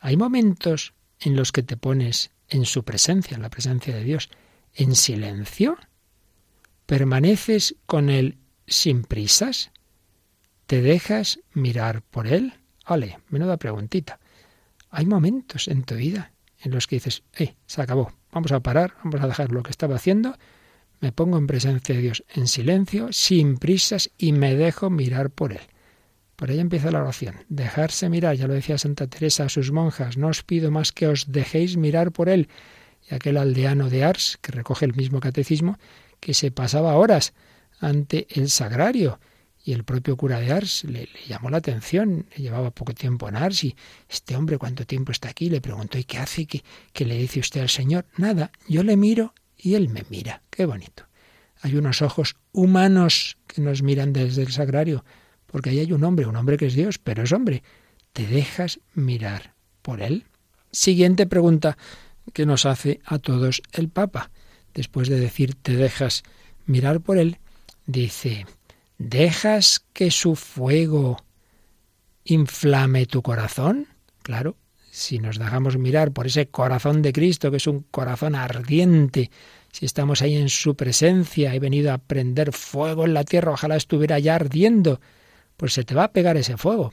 [0.00, 4.30] ¿hay momentos en los que te pones en su presencia, en la presencia de Dios,
[4.74, 5.76] en silencio?
[6.86, 9.70] ¿Permaneces con Él sin prisas?
[10.66, 12.54] ¿Te dejas mirar por Él?
[12.86, 14.18] Ole, menuda preguntita.
[14.90, 18.94] Hay momentos en tu vida en los que dices, eh, se acabó, vamos a parar,
[19.02, 20.36] vamos a dejar lo que estaba haciendo,
[21.02, 25.52] me pongo en presencia de Dios en silencio, sin prisas, y me dejo mirar por
[25.52, 25.60] Él.
[26.36, 27.44] Por ahí empieza la oración.
[27.48, 31.08] Dejarse mirar, ya lo decía Santa Teresa a sus monjas, no os pido más que
[31.08, 32.48] os dejéis mirar por Él.
[33.10, 35.76] Y aquel aldeano de Ars, que recoge el mismo catecismo,
[36.20, 37.34] que se pasaba horas
[37.80, 39.18] ante el sagrario,
[39.64, 43.36] y el propio cura de Ars le, llamó la atención, le llevaba poco tiempo en
[43.36, 43.76] Ars y
[44.08, 46.46] este hombre cuánto tiempo está aquí, le preguntó ¿y qué hace?
[46.46, 48.06] ¿Qué, qué le dice usted al Señor?
[48.16, 50.42] Nada, yo le miro y él me mira.
[50.50, 51.04] Qué bonito.
[51.60, 55.04] Hay unos ojos humanos que nos miran desde el sagrario,
[55.46, 57.62] porque ahí hay un hombre, un hombre que es Dios, pero es hombre.
[58.12, 60.26] ¿Te dejas mirar por él?
[60.72, 61.78] Siguiente pregunta
[62.32, 64.30] que nos hace a todos el Papa.
[64.74, 66.24] Después de decir te dejas
[66.66, 67.38] mirar por él,
[67.86, 68.46] dice,
[68.98, 71.16] ¿Dejas que su fuego
[72.24, 73.88] inflame tu corazón?
[74.22, 74.56] Claro,
[74.94, 79.30] si nos dejamos mirar por ese corazón de Cristo, que es un corazón ardiente,
[79.72, 83.76] si estamos ahí en su presencia, he venido a prender fuego en la tierra, ojalá
[83.76, 85.00] estuviera ya ardiendo,
[85.56, 86.92] pues se te va a pegar ese fuego.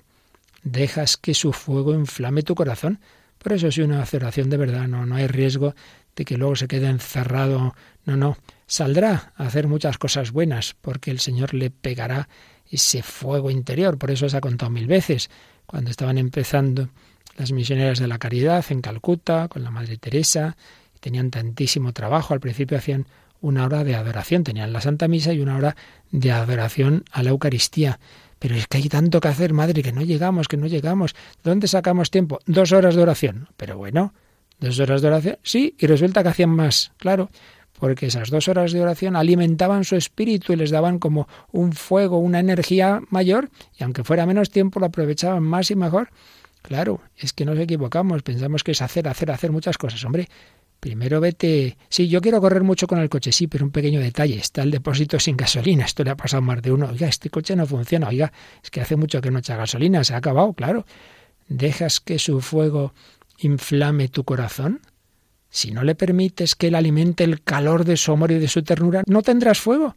[0.64, 3.02] Dejas que su fuego inflame tu corazón.
[3.38, 5.76] Por eso si una oración de verdad, no, no hay riesgo
[6.16, 7.76] de que luego se quede encerrado.
[8.06, 12.30] No, no saldrá a hacer muchas cosas buenas, porque el Señor le pegará
[12.72, 13.98] ese fuego interior.
[13.98, 15.30] Por eso se ha contado mil veces,
[15.66, 16.88] cuando estaban empezando
[17.40, 20.58] las misioneras de la caridad en Calcuta, con la Madre Teresa,
[21.00, 22.34] tenían tantísimo trabajo.
[22.34, 23.08] Al principio hacían
[23.40, 25.78] una hora de adoración, tenían la Santa Misa y una hora
[26.12, 28.02] de adoración a la Eucaristía.
[28.40, 31.16] Pero es que hay tanto que hacer, madre, que no llegamos, que no llegamos.
[31.42, 32.40] ¿Dónde sacamos tiempo?
[32.46, 33.48] Dos horas de oración.
[33.56, 34.14] Pero bueno,
[34.60, 37.30] dos horas de oración, sí, y resulta que hacían más, claro
[37.80, 42.18] porque esas dos horas de oración alimentaban su espíritu y les daban como un fuego,
[42.18, 46.10] una energía mayor, y aunque fuera menos tiempo lo aprovechaban más y mejor.
[46.62, 50.04] Claro, es que nos equivocamos, pensamos que es hacer, hacer, hacer muchas cosas.
[50.04, 50.28] Hombre,
[50.80, 51.78] primero vete.
[51.90, 54.72] Sí, yo quiero correr mucho con el coche, sí, pero un pequeño detalle: está el
[54.72, 55.86] depósito sin gasolina.
[55.86, 56.90] Esto le ha pasado más de uno.
[56.90, 58.10] Oiga, este coche no funciona.
[58.10, 58.32] Oiga,
[58.64, 60.86] es que hace mucho que no echa gasolina, se ha acabado, claro.
[61.48, 62.94] ¿Dejas que su fuego
[63.40, 64.82] inflame tu corazón?
[65.50, 68.62] Si no le permites que él alimente el calor de su amor y de su
[68.62, 69.96] ternura, no tendrás fuego.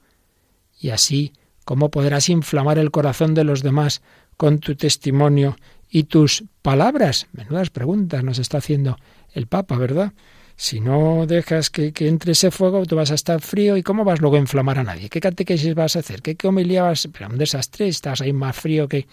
[0.80, 4.00] Y así, ¿cómo podrás inflamar el corazón de los demás
[4.38, 5.56] con tu testimonio
[5.94, 7.26] y tus palabras?
[7.32, 8.96] Menudas preguntas nos está haciendo
[9.34, 10.14] el Papa, ¿verdad?
[10.56, 14.20] Si no dejas que, entre ese fuego, tú vas a estar frío y cómo vas
[14.20, 15.10] luego a inflamar a nadie.
[15.10, 16.22] ¿Qué catequesis vas a hacer?
[16.22, 17.08] ¿Qué, qué homilía vas?
[17.12, 19.06] Pero un desastre, estás ahí más frío que...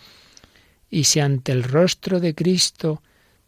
[0.90, 3.04] Y si ante el rostro de Cristo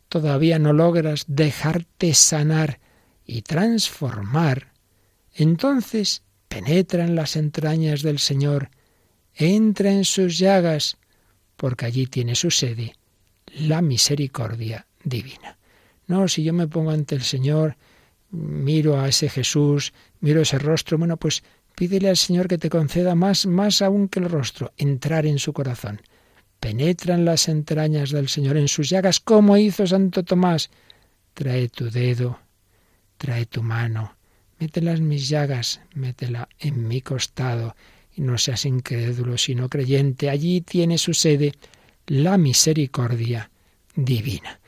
[0.10, 2.80] todavía no logras dejarte sanar
[3.26, 4.74] y transformar,
[5.34, 8.72] entonces penetra en las entrañas del Señor,
[9.34, 10.98] entra en sus llagas,
[11.56, 12.94] porque allí tiene su sede
[13.60, 15.58] la misericordia divina.
[16.08, 17.78] No, si yo me pongo ante el Señor,
[18.32, 21.44] miro a ese Jesús, miro ese rostro, bueno, pues
[21.76, 25.54] pídele al Señor que te conceda más, más aún que el rostro, entrar en su
[25.54, 26.02] corazón
[26.62, 30.70] penetran las entrañas del Señor en sus llagas, como hizo Santo Tomás.
[31.34, 32.40] Trae tu dedo,
[33.18, 34.16] trae tu mano,
[34.60, 37.76] métela en mis llagas, métela en mi costado,
[38.16, 40.30] y no seas incrédulo, sino creyente.
[40.30, 41.54] Allí tiene su sede
[42.12, 43.52] la misericordia
[43.95, 44.60] divina.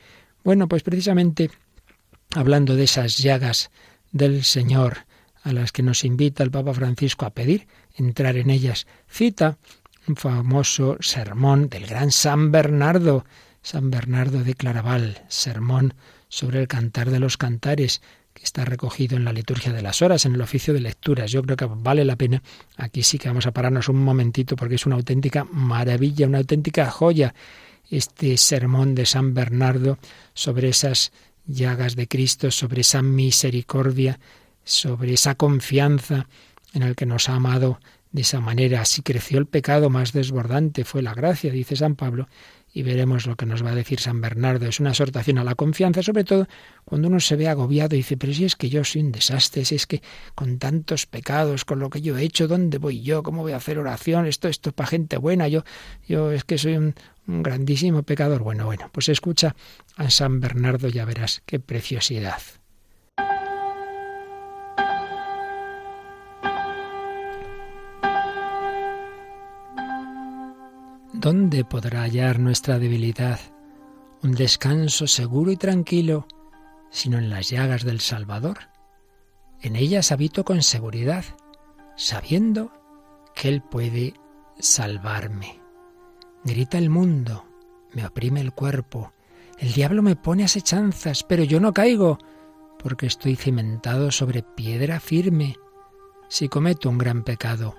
[0.44, 1.50] Bueno, pues precisamente
[2.34, 3.70] hablando de esas llagas
[4.12, 5.00] del Señor,
[5.42, 9.58] a las que nos invita el Papa Francisco a pedir, entrar en ellas, cita
[10.08, 13.26] un famoso sermón del gran San Bernardo,
[13.60, 15.92] San Bernardo de Claraval, sermón
[16.30, 18.00] sobre el cantar de los cantares,
[18.34, 21.30] que está recogido en la liturgia de las horas, en el oficio de lecturas.
[21.30, 22.42] Yo creo que vale la pena.
[22.76, 26.90] Aquí sí que vamos a pararnos un momentito porque es una auténtica maravilla, una auténtica
[26.90, 27.34] joya
[27.90, 29.98] este sermón de San Bernardo
[30.32, 31.12] sobre esas
[31.46, 34.18] llagas de Cristo, sobre esa misericordia,
[34.64, 36.26] sobre esa confianza
[36.72, 37.80] en el que nos ha amado
[38.12, 38.80] de esa manera.
[38.80, 42.28] Así creció el pecado más desbordante, fue la gracia, dice San Pablo,
[42.76, 44.66] y veremos lo que nos va a decir San Bernardo.
[44.66, 46.48] Es una exhortación a la confianza, sobre todo
[46.84, 49.64] cuando uno se ve agobiado y dice, pero si es que yo soy un desastre,
[49.64, 50.02] si es que
[50.34, 53.22] con tantos pecados, con lo que yo he hecho, ¿dónde voy yo?
[53.22, 54.26] ¿Cómo voy a hacer oración?
[54.26, 55.62] Esto, esto es para gente buena, yo,
[56.08, 56.96] yo es que soy un,
[57.28, 58.42] un grandísimo pecador.
[58.42, 59.54] Bueno, bueno, pues escucha
[59.96, 62.42] a San Bernardo, ya verás qué preciosidad.
[71.24, 73.40] ¿Dónde podrá hallar nuestra debilidad
[74.22, 76.26] un descanso seguro y tranquilo,
[76.90, 78.58] sino en las llagas del Salvador?
[79.62, 81.24] En ellas habito con seguridad,
[81.96, 82.72] sabiendo
[83.34, 84.12] que Él puede
[84.58, 85.62] salvarme.
[86.44, 87.46] Grita el mundo,
[87.94, 89.14] me oprime el cuerpo,
[89.58, 92.18] el diablo me pone asechanzas, pero yo no caigo,
[92.78, 95.56] porque estoy cimentado sobre piedra firme.
[96.28, 97.76] Si cometo un gran pecado,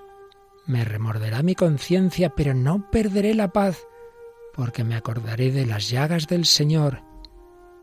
[0.65, 3.85] me remorderá mi conciencia, pero no perderé la paz,
[4.53, 7.01] porque me acordaré de las llagas del Señor.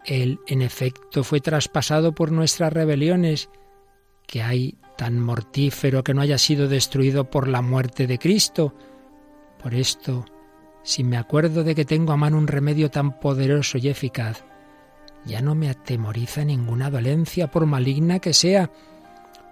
[0.04, 3.48] Él, en efecto, fue traspasado por nuestras rebeliones,
[4.26, 8.74] que hay tan mortífero que no haya sido destruido por la muerte de Cristo.
[9.62, 10.24] Por esto,
[10.82, 14.44] si me acuerdo de que tengo a mano un remedio tan poderoso y eficaz,
[15.24, 18.70] ya no me atemoriza ninguna dolencia, por maligna que sea.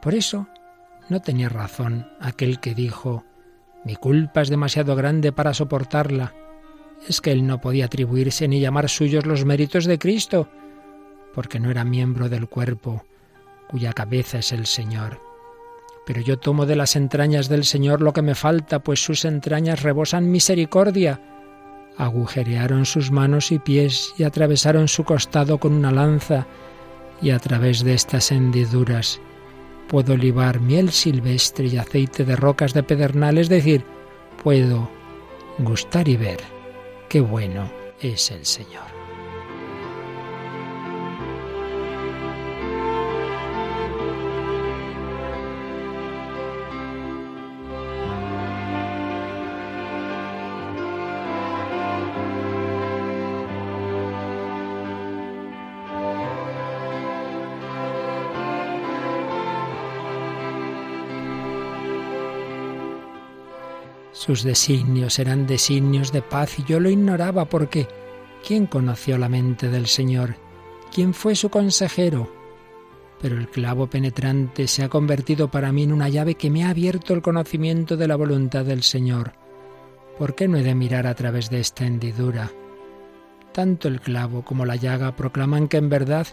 [0.03, 0.49] Por eso,
[1.11, 3.25] no tenía razón aquel que dijo,
[3.85, 6.35] mi culpa es demasiado grande para soportarla.
[7.09, 10.49] Es que él no podía atribuirse ni llamar suyos los méritos de Cristo,
[11.35, 13.05] porque no era miembro del cuerpo,
[13.69, 15.21] cuya cabeza es el Señor.
[16.07, 19.83] Pero yo tomo de las entrañas del Señor lo que me falta, pues sus entrañas
[19.83, 21.21] rebosan misericordia.
[21.97, 26.47] Agujerearon sus manos y pies y atravesaron su costado con una lanza,
[27.23, 29.21] y a través de estas hendiduras
[29.91, 33.85] puedo libar miel silvestre y aceite de rocas de pedernal, es decir,
[34.41, 34.89] puedo
[35.59, 36.39] gustar y ver
[37.09, 37.69] qué bueno
[38.01, 39.00] es el Señor.
[64.21, 67.89] Sus designios eran designios de paz y yo lo ignoraba porque
[68.47, 70.37] ¿quién conoció la mente del Señor?
[70.93, 72.31] ¿Quién fue su consejero?
[73.23, 76.69] Pero el clavo penetrante se ha convertido para mí en una llave que me ha
[76.69, 79.33] abierto el conocimiento de la voluntad del Señor.
[80.19, 82.53] ¿Por qué no he de mirar a través de esta hendidura?
[83.55, 86.27] Tanto el clavo como la llaga proclaman que en verdad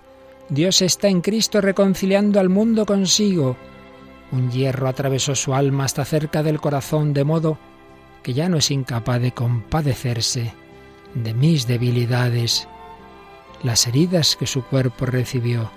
[0.50, 3.56] Dios está en Cristo reconciliando al mundo consigo.
[4.34, 7.58] Un hierro atravesó su alma hasta cerca del corazón, de modo
[8.28, 10.54] que ya no es incapaz de compadecerse
[11.14, 12.68] de mis debilidades.
[13.64, 15.72] Las heridas que su cuerpo recibió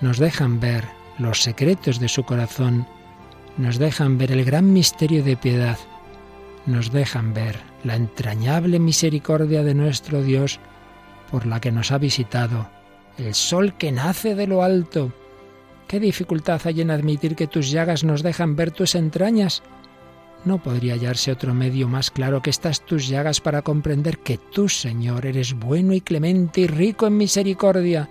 [0.00, 0.82] nos dejan ver
[1.16, 2.88] los secretos de su corazón,
[3.56, 5.78] nos dejan ver el gran misterio de piedad,
[6.66, 10.58] nos dejan ver la entrañable misericordia de nuestro Dios
[11.30, 12.68] por la que nos ha visitado,
[13.16, 15.12] el sol que nace de lo alto.
[15.86, 19.62] ¿Qué dificultad hay en admitir que tus llagas nos dejan ver tus entrañas?
[20.46, 24.68] No podría hallarse otro medio más claro que estas tus llagas para comprender que tú,
[24.68, 28.08] Señor, eres bueno y clemente y rico en misericordia.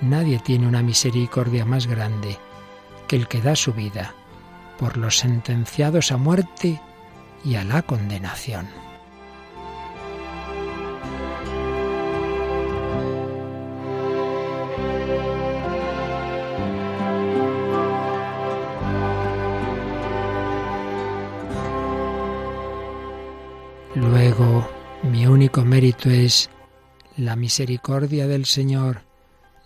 [0.00, 2.38] Nadie tiene una misericordia más grande
[3.08, 4.14] que el que da su vida
[4.78, 6.80] por los sentenciados a muerte
[7.44, 8.87] y a la condenación.
[25.02, 26.48] Mi único mérito es
[27.16, 29.02] la misericordia del Señor.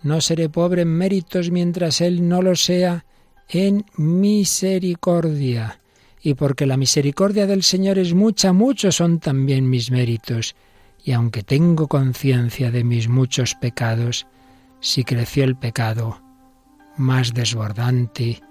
[0.01, 3.05] No seré pobre en méritos mientras Él no lo sea
[3.49, 5.79] en misericordia.
[6.21, 10.55] Y porque la misericordia del Señor es mucha, muchos son también mis méritos.
[11.03, 14.25] Y aunque tengo conciencia de mis muchos pecados,
[14.79, 16.21] si creció el pecado,
[16.97, 18.41] más desbordante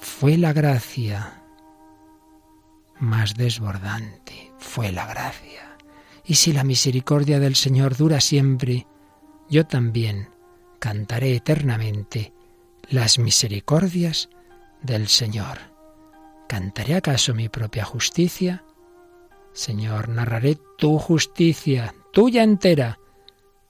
[0.00, 1.38] fue la gracia
[3.00, 5.67] más desbordante fue la gracia.
[6.28, 8.86] Y si la misericordia del Señor dura siempre,
[9.48, 10.28] yo también
[10.78, 12.34] cantaré eternamente
[12.90, 14.28] las misericordias
[14.82, 15.58] del Señor.
[16.46, 18.62] ¿Cantaré acaso mi propia justicia?
[19.54, 22.98] Señor, narraré tu justicia, tuya entera.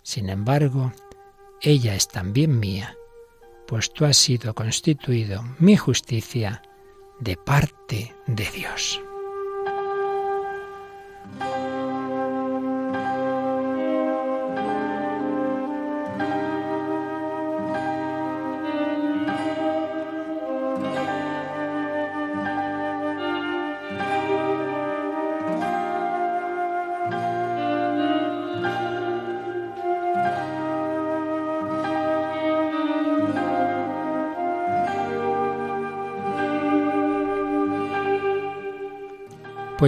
[0.03, 0.93] Sin embargo,
[1.63, 2.97] ella es también mía,
[3.69, 6.63] pues tú has sido constituido mi justicia
[7.21, 9.01] de parte de Dios.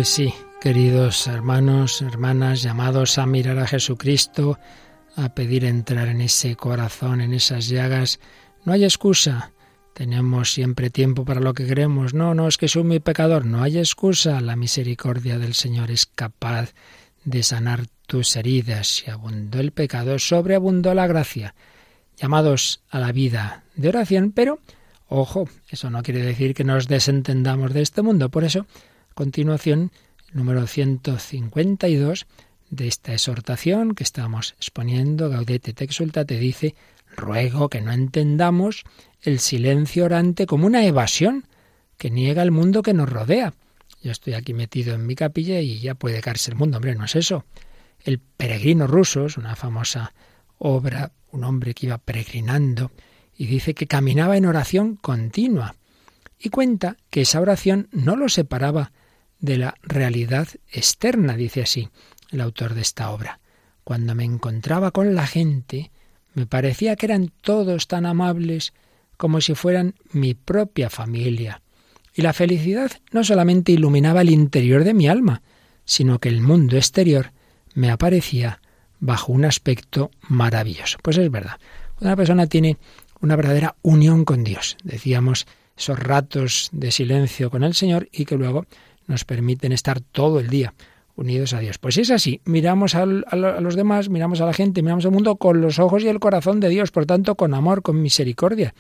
[0.00, 0.32] Pues sí,
[0.62, 4.58] queridos hermanos, hermanas, llamados a mirar a Jesucristo,
[5.14, 8.18] a pedir entrar en ese corazón, en esas llagas,
[8.64, 9.52] no hay excusa.
[9.92, 12.14] Tenemos siempre tiempo para lo que queremos.
[12.14, 13.44] No, no, es que soy muy pecador.
[13.44, 14.40] No hay excusa.
[14.40, 16.72] La misericordia del Señor es capaz
[17.26, 18.86] de sanar tus heridas.
[18.86, 21.54] Si abundó el pecado, sobreabundó la gracia.
[22.16, 24.60] Llamados a la vida de oración, pero,
[25.08, 28.30] ojo, eso no quiere decir que nos desentendamos de este mundo.
[28.30, 28.66] Por eso,
[29.14, 29.92] continuación,
[30.30, 32.26] el número 152
[32.70, 36.74] de esta exhortación que estamos exponiendo, Gaudete te exultate, dice,
[37.16, 38.84] ruego que no entendamos
[39.22, 41.46] el silencio orante como una evasión
[41.98, 43.54] que niega el mundo que nos rodea.
[44.02, 46.78] Yo estoy aquí metido en mi capilla y ya puede caerse el mundo.
[46.78, 47.44] Hombre, no es eso.
[48.02, 50.14] El peregrino ruso es una famosa
[50.58, 52.90] obra, un hombre que iba peregrinando
[53.36, 55.74] y dice que caminaba en oración continua.
[56.38, 58.92] Y cuenta que esa oración no lo separaba
[59.40, 61.88] de la realidad externa, dice así
[62.30, 63.40] el autor de esta obra.
[63.84, 65.90] Cuando me encontraba con la gente,
[66.34, 68.72] me parecía que eran todos tan amables
[69.16, 71.62] como si fueran mi propia familia.
[72.14, 75.42] Y la felicidad no solamente iluminaba el interior de mi alma,
[75.84, 77.32] sino que el mundo exterior
[77.74, 78.60] me aparecía
[79.00, 80.98] bajo un aspecto maravilloso.
[81.02, 81.58] Pues es verdad,
[82.00, 82.78] una persona tiene
[83.20, 84.76] una verdadera unión con Dios.
[84.84, 88.66] Decíamos esos ratos de silencio con el Señor y que luego
[89.10, 90.72] nos permiten estar todo el día
[91.16, 91.78] unidos a Dios.
[91.78, 95.36] Pues si es así, miramos a los demás, miramos a la gente, miramos al mundo
[95.36, 98.74] con los ojos y el corazón de Dios, por tanto, con amor, con misericordia.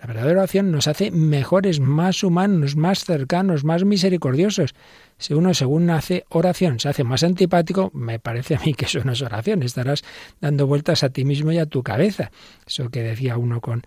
[0.00, 4.74] La verdadera oración nos hace mejores, más humanos, más cercanos, más misericordiosos.
[5.16, 9.00] Si uno, según hace oración, se hace más antipático, me parece a mí que eso
[9.04, 9.62] no es oración.
[9.62, 10.04] Estarás
[10.40, 12.30] dando vueltas a ti mismo y a tu cabeza.
[12.66, 13.84] Eso que decía uno con,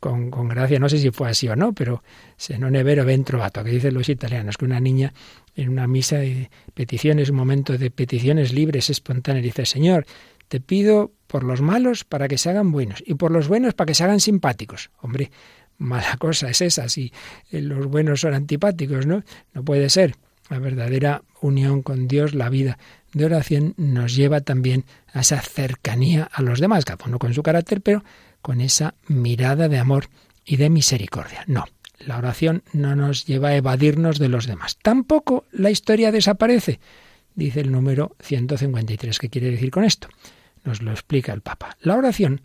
[0.00, 2.02] con, gracia, no sé si fue así o no, pero
[2.36, 5.12] se non è vero ben trovato, que dicen los italianos, que una niña
[5.56, 10.06] en una misa de peticiones, un momento de peticiones libres, espontáneas, dice, Señor,
[10.48, 13.86] te pido por los malos para que se hagan buenos y por los buenos para
[13.86, 14.90] que se hagan simpáticos.
[15.00, 15.30] Hombre,
[15.78, 17.12] mala cosa es esa, si
[17.50, 19.24] eh, los buenos son antipáticos, ¿no?
[19.54, 20.14] No puede ser.
[20.50, 22.78] La verdadera unión con Dios, la vida
[23.12, 27.42] de oración, nos lleva también a esa cercanía a los demás, cada uno con su
[27.42, 28.02] carácter, pero
[28.42, 30.08] con esa mirada de amor
[30.44, 31.44] y de misericordia.
[31.46, 31.66] No,
[31.98, 34.78] la oración no nos lleva a evadirnos de los demás.
[34.82, 36.80] Tampoco la historia desaparece,
[37.34, 39.18] dice el número 153.
[39.18, 40.08] ¿Qué quiere decir con esto?
[40.64, 41.76] Nos lo explica el Papa.
[41.80, 42.40] La oración,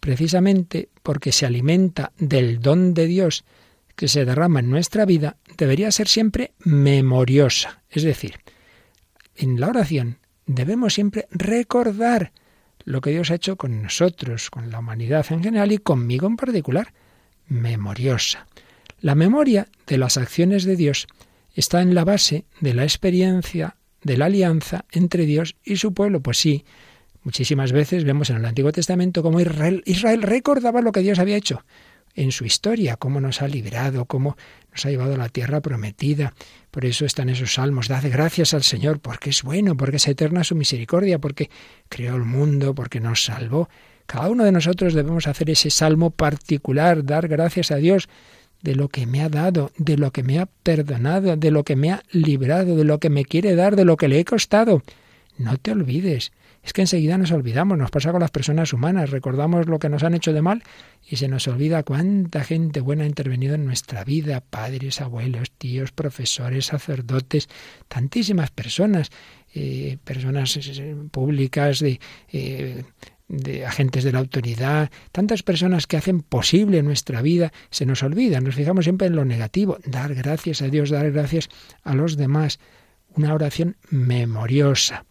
[0.00, 3.44] precisamente porque se alimenta del don de Dios
[3.96, 7.82] que se derrama en nuestra vida, debería ser siempre memoriosa.
[7.90, 8.40] Es decir,
[9.36, 12.32] en la oración debemos siempre recordar
[12.90, 16.36] lo que Dios ha hecho con nosotros, con la humanidad en general y conmigo en
[16.36, 16.92] particular,
[17.48, 18.46] memoriosa.
[19.00, 21.06] La memoria de las acciones de Dios
[21.54, 26.20] está en la base de la experiencia de la alianza entre Dios y su pueblo.
[26.20, 26.64] Pues sí,
[27.22, 31.36] muchísimas veces vemos en el Antiguo Testamento cómo Israel, Israel recordaba lo que Dios había
[31.36, 31.64] hecho
[32.14, 34.36] en su historia, cómo nos ha librado, cómo
[34.70, 36.34] nos ha llevado a la tierra prometida.
[36.70, 37.88] Por eso están esos salmos.
[37.88, 41.50] Dad gracias al Señor, porque es bueno, porque es eterna su misericordia, porque
[41.88, 43.68] creó el mundo, porque nos salvó.
[44.06, 48.08] Cada uno de nosotros debemos hacer ese salmo particular, dar gracias a Dios
[48.62, 51.76] de lo que me ha dado, de lo que me ha perdonado, de lo que
[51.76, 54.82] me ha librado, de lo que me quiere dar, de lo que le he costado.
[55.38, 56.32] No te olvides.
[56.62, 60.02] Es que enseguida nos olvidamos, nos pasa con las personas humanas, recordamos lo que nos
[60.02, 60.62] han hecho de mal
[61.08, 65.90] y se nos olvida cuánta gente buena ha intervenido en nuestra vida, padres, abuelos, tíos,
[65.92, 67.48] profesores, sacerdotes,
[67.88, 69.10] tantísimas personas,
[69.54, 72.84] eh, personas eh, públicas, eh,
[73.30, 78.40] de agentes de la autoridad, tantas personas que hacen posible nuestra vida, se nos olvida,
[78.40, 81.48] nos fijamos siempre en lo negativo, dar gracias a Dios, dar gracias
[81.84, 82.58] a los demás,
[83.14, 85.06] una oración memoriosa.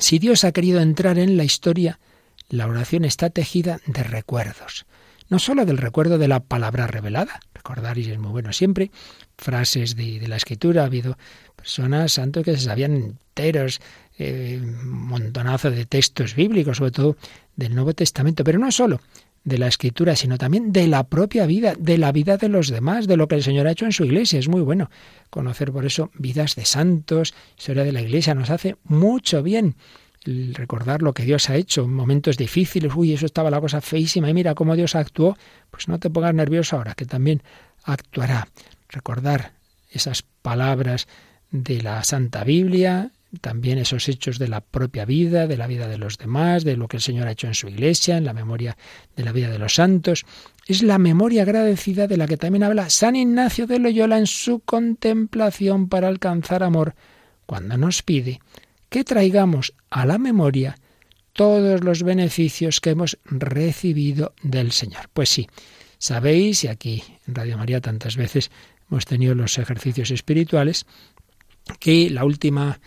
[0.00, 2.00] Si Dios ha querido entrar en la historia,
[2.48, 4.86] la oración está tejida de recuerdos,
[5.28, 8.90] no sólo del recuerdo de la palabra revelada, recordar es muy bueno siempre,
[9.36, 11.18] frases de, la escritura, ha habido
[11.54, 13.82] personas santos que se sabían enteros,
[14.18, 17.16] eh, montonazo de textos bíblicos, sobre todo
[17.54, 19.02] del Nuevo Testamento, pero no solo
[19.44, 23.06] de la escritura, sino también de la propia vida, de la vida de los demás,
[23.06, 24.38] de lo que el Señor ha hecho en su iglesia.
[24.38, 24.90] Es muy bueno
[25.30, 29.76] conocer por eso vidas de santos, historia de la iglesia, nos hace mucho bien
[30.24, 34.28] recordar lo que Dios ha hecho en momentos difíciles, uy, eso estaba la cosa feísima
[34.28, 35.36] y mira cómo Dios actuó,
[35.70, 37.42] pues no te pongas nervioso ahora, que también
[37.84, 38.48] actuará.
[38.88, 39.52] Recordar
[39.90, 41.08] esas palabras
[41.50, 45.98] de la Santa Biblia, también esos hechos de la propia vida, de la vida de
[45.98, 48.76] los demás, de lo que el Señor ha hecho en su iglesia, en la memoria
[49.16, 50.24] de la vida de los santos.
[50.66, 54.60] Es la memoria agradecida de la que también habla San Ignacio de Loyola en su
[54.60, 56.94] contemplación para alcanzar amor
[57.46, 58.40] cuando nos pide
[58.88, 60.76] que traigamos a la memoria
[61.32, 65.08] todos los beneficios que hemos recibido del Señor.
[65.12, 65.48] Pues sí,
[65.98, 68.50] sabéis, y aquí en Radio María tantas veces
[68.90, 70.86] hemos tenido los ejercicios espirituales,
[71.78, 72.80] que la última,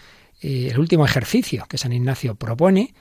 [0.44, 2.94] eh, el último ejercicio que San Ignacio propone,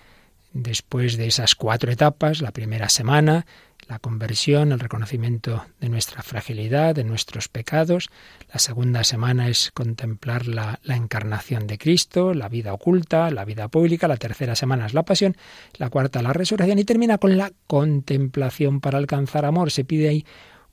[0.52, 3.46] después de esas cuatro etapas, la primera semana,
[3.88, 8.10] la conversión, el reconocimiento de nuestra fragilidad, de nuestros pecados.
[8.52, 13.68] La segunda semana es contemplar la, la, encarnación de Cristo, la vida oculta, la vida
[13.68, 14.06] pública.
[14.06, 15.36] La tercera semana es la pasión.
[15.78, 19.72] La cuarta la resurrección y termina con la contemplación para alcanzar amor.
[19.72, 20.24] Se pide ahí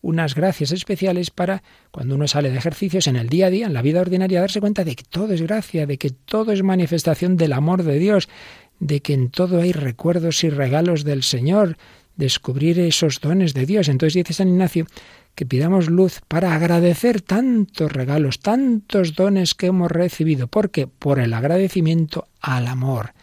[0.02, 3.74] unas gracias especiales para cuando uno sale de ejercicios en el día a día, en
[3.74, 7.38] la vida ordinaria, darse cuenta de que todo es gracia, de que todo es manifestación
[7.38, 8.30] del amor de Dios,
[8.80, 11.78] de que en todo hay recuerdos y regalos del Señor,
[12.16, 13.88] descubrir esos dones de Dios.
[13.88, 14.88] Entonces dice San Ignacio
[15.36, 21.34] que pidamos luz para agradecer tantos regalos, tantos dones que hemos recibido, porque por el
[21.34, 23.14] agradecimiento al amor.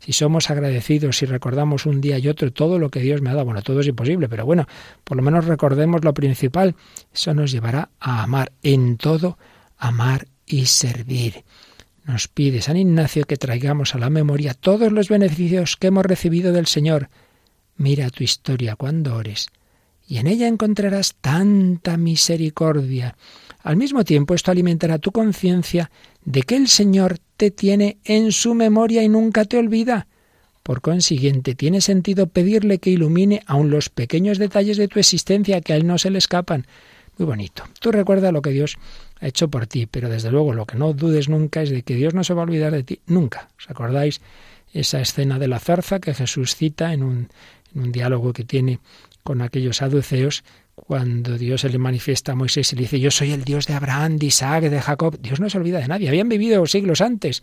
[0.00, 3.34] Si somos agradecidos y recordamos un día y otro todo lo que Dios me ha
[3.34, 4.66] dado, bueno, todo es imposible, pero bueno,
[5.04, 6.74] por lo menos recordemos lo principal,
[7.14, 9.38] eso nos llevará a amar en todo,
[9.78, 11.44] amar y servir.
[12.04, 16.52] Nos pide San Ignacio que traigamos a la memoria todos los beneficios que hemos recibido
[16.52, 17.08] del Señor,
[17.80, 19.48] Mira tu historia cuando ores,
[20.06, 23.16] y en ella encontrarás tanta misericordia.
[23.62, 25.90] Al mismo tiempo esto alimentará tu conciencia
[26.24, 30.06] de que el Señor te tiene en su memoria y nunca te olvida.
[30.62, 35.72] Por consiguiente, tiene sentido pedirle que ilumine aun los pequeños detalles de tu existencia que
[35.72, 36.66] a Él no se le escapan.
[37.18, 37.64] Muy bonito.
[37.80, 38.78] Tú recuerda lo que Dios
[39.20, 41.94] ha hecho por ti, pero desde luego lo que no dudes nunca es de que
[41.94, 43.00] Dios no se va a olvidar de ti.
[43.06, 43.48] Nunca.
[43.58, 44.20] ¿Os acordáis
[44.72, 47.28] esa escena de la zarza que Jesús cita en un,
[47.74, 48.78] en un diálogo que tiene
[49.22, 50.44] con aquellos saduceos,
[50.86, 53.74] cuando Dios se le manifiesta a Moisés y le dice, yo soy el Dios de
[53.74, 57.42] Abraham, de Isaac, de Jacob, Dios no se olvida de nadie, habían vivido siglos antes.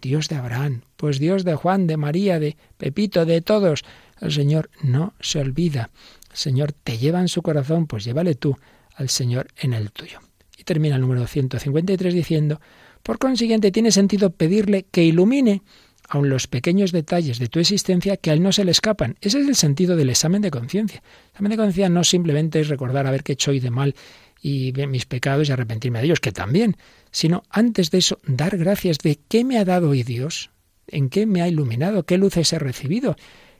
[0.00, 3.84] Dios de Abraham, pues Dios de Juan, de María, de Pepito, de todos.
[4.20, 5.90] El Señor no se olvida.
[6.30, 8.56] El Señor te lleva en su corazón, pues llévale tú
[8.94, 10.20] al Señor en el tuyo.
[10.58, 12.60] Y termina el número 153 diciendo,
[13.02, 15.62] por consiguiente tiene sentido pedirle que ilumine
[16.08, 19.16] aun los pequeños detalles de tu existencia que a él no se le escapan.
[19.20, 21.02] Ese es el sentido del examen de conciencia.
[21.02, 23.94] El examen de conciencia no simplemente es recordar haber hecho hoy de mal
[24.40, 26.76] y mis pecados y arrepentirme de ellos, que también,
[27.10, 30.50] sino antes de eso, dar gracias de qué me ha dado hoy Dios,
[30.86, 33.16] en qué me ha iluminado, qué luces he recibido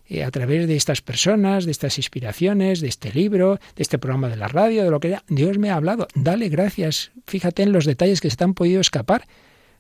[0.09, 4.28] eh, a través de estas personas, de estas inspiraciones, de este libro, de este programa
[4.28, 6.07] de la radio, de lo que Dios me ha hablado.
[6.14, 7.11] Dale gracias.
[7.26, 9.26] Fíjate en los detalles que se te han podido escapar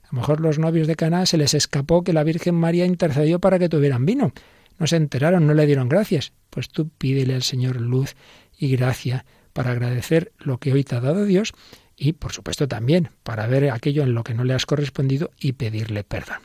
[0.06, 3.40] a lo mejor los novios de Caná se les escapó que la Virgen María intercedió
[3.40, 4.32] para que tuvieran vino.
[4.78, 6.32] No se enteraron, no le dieron gracias.
[6.50, 8.14] Pues tú pídele al Señor luz
[8.56, 11.54] y gracia para agradecer lo que hoy te ha dado Dios
[11.96, 15.52] y, por supuesto, también para ver aquello en lo que no le has correspondido y
[15.52, 16.38] pedirle perdón.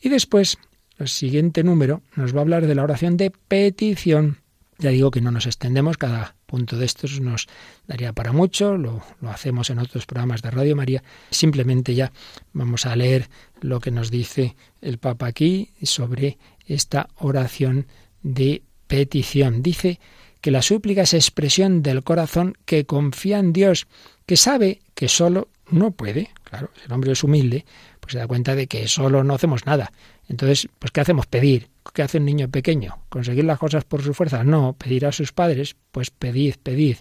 [0.00, 0.56] Y después,
[0.98, 4.38] el siguiente número nos va a hablar de la oración de petición.
[4.78, 7.48] Ya digo que no nos extendemos, cada punto de estos nos
[7.88, 11.02] daría para mucho, lo, lo, hacemos en otros programas de Radio María.
[11.30, 12.12] Simplemente ya
[12.52, 13.28] vamos a leer
[13.60, 17.88] lo que nos dice el Papa aquí sobre esta oración
[18.22, 19.64] de petición.
[19.64, 19.98] Dice
[20.40, 23.88] que la súplica es expresión del corazón que confía en Dios,
[24.24, 26.30] que sabe que solo no puede.
[26.44, 27.64] Claro, el hombre es humilde,
[28.04, 29.90] pues se da cuenta de que solo no hacemos nada.
[30.28, 31.26] Entonces, pues ¿qué hacemos?
[31.26, 31.70] Pedir.
[31.94, 32.98] ¿Qué hace un niño pequeño?
[33.08, 34.44] ¿Conseguir las cosas por su fuerza?
[34.44, 36.98] No, pedir a sus padres, pues pedid, pedid.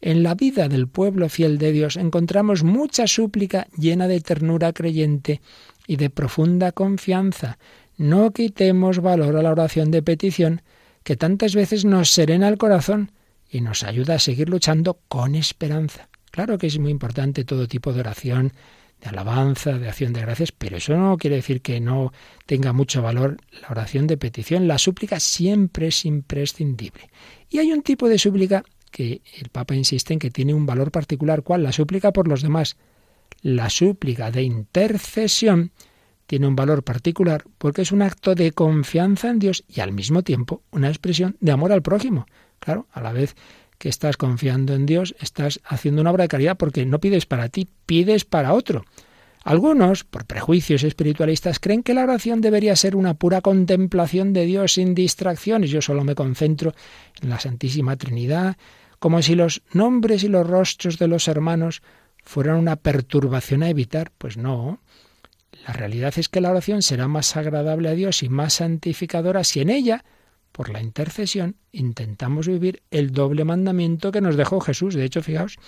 [0.00, 5.40] En la vida del pueblo fiel de Dios encontramos mucha súplica llena de ternura creyente
[5.86, 7.58] y de profunda confianza.
[7.96, 10.62] No quitemos valor a la oración de petición,
[11.04, 13.12] que tantas veces nos serena el corazón
[13.48, 16.08] y nos ayuda a seguir luchando con esperanza.
[16.32, 18.52] Claro que es muy importante todo tipo de oración,
[19.02, 22.12] de alabanza, de acción de gracias, pero eso no quiere decir que no
[22.46, 24.68] tenga mucho valor la oración de petición.
[24.68, 27.10] La súplica siempre es imprescindible.
[27.50, 30.92] Y hay un tipo de súplica que el Papa insiste en que tiene un valor
[30.92, 31.42] particular.
[31.42, 31.64] ¿Cuál?
[31.64, 32.76] La súplica por los demás.
[33.40, 35.72] La súplica de intercesión
[36.26, 40.22] tiene un valor particular porque es un acto de confianza en Dios y al mismo
[40.22, 42.26] tiempo una expresión de amor al prójimo.
[42.60, 43.34] Claro, a la vez
[43.82, 47.48] que estás confiando en Dios, estás haciendo una obra de caridad porque no pides para
[47.48, 48.84] ti, pides para otro.
[49.42, 54.74] Algunos, por prejuicios espiritualistas, creen que la oración debería ser una pura contemplación de Dios
[54.74, 55.70] sin distracciones.
[55.70, 56.74] Yo solo me concentro
[57.20, 58.56] en la Santísima Trinidad,
[59.00, 61.82] como si los nombres y los rostros de los hermanos
[62.22, 64.12] fueran una perturbación a evitar.
[64.16, 64.78] Pues no.
[65.66, 69.60] La realidad es que la oración será más agradable a Dios y más santificadora si
[69.60, 70.04] en ella
[70.52, 74.94] por la intercesión, intentamos vivir el doble mandamiento que nos dejó Jesús.
[74.94, 75.58] De hecho, fijaos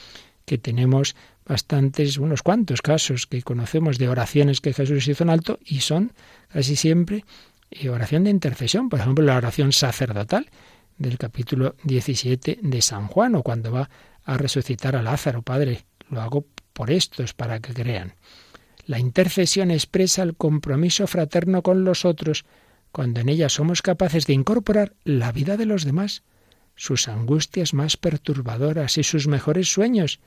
[0.45, 1.17] que tenemos
[1.47, 6.13] bastantes, unos cuantos casos que conocemos de oraciones que Jesús hizo en alto y son
[6.49, 7.25] casi siempre
[7.71, 8.89] eh, oración de intercesión.
[8.89, 10.51] Por ejemplo, la oración sacerdotal
[10.99, 13.91] del capítulo 17 de San Juan o cuando va
[14.25, 18.15] a resucitar a Lázaro, Padre, lo hago por estos para que crean.
[18.87, 22.45] La intercesión expresa el compromiso fraterno con los otros,
[22.95, 26.23] cuando en ella somos capaces de incorporar la vida de los demás,
[26.77, 30.21] sus angustias más perturbadoras y sus mejores sueños.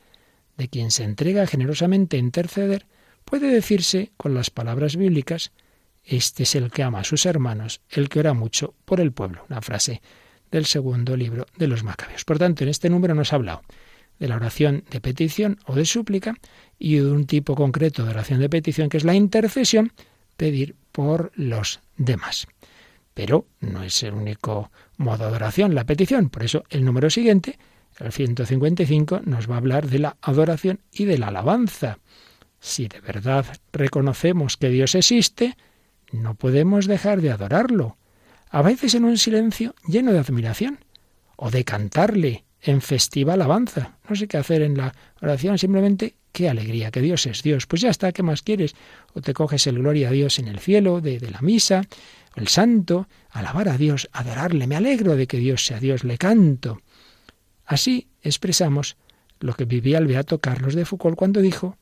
[0.57, 2.85] De quien se entrega generosamente a interceder,
[3.23, 5.53] puede decirse con las palabras bíblicas,
[6.03, 9.45] este es el que ama a sus hermanos, el que ora mucho por el pueblo.
[9.49, 10.01] Una frase
[10.51, 12.25] del segundo libro de los Macabeos.
[12.25, 13.61] Por tanto, en este número nos ha hablado
[14.19, 16.35] de la oración de petición o de súplica
[16.77, 19.93] y de un tipo concreto de oración de petición que es la intercesión,
[20.35, 22.45] pedir por los demás.
[23.17, 27.57] Pero no es el único modo de oración la petición, por eso el número siguiente,
[27.99, 31.97] el 155, nos va a hablar de la adoración y de la alabanza.
[32.59, 33.43] Si de verdad
[33.73, 35.57] reconocemos que Dios existe,
[36.11, 37.97] no podemos dejar de adorarlo,
[38.51, 40.77] a veces en un silencio lleno de admiración,
[41.37, 43.97] o de cantarle en festiva alabanza.
[44.07, 44.93] No sé qué hacer en la
[45.23, 47.65] oración, simplemente qué alegría, que Dios es Dios.
[47.65, 48.75] Pues ya está, ¿qué más quieres?
[49.15, 51.81] O te coges el gloria a Dios en el cielo, de, de la misa,
[52.37, 54.67] el santo, alabar a Dios, adorarle.
[54.67, 56.81] Me alegro de que Dios sea Dios, le canto.
[57.65, 58.95] Así expresamos
[59.39, 61.77] lo que vivía el beato Carlos de Foucault cuando dijo,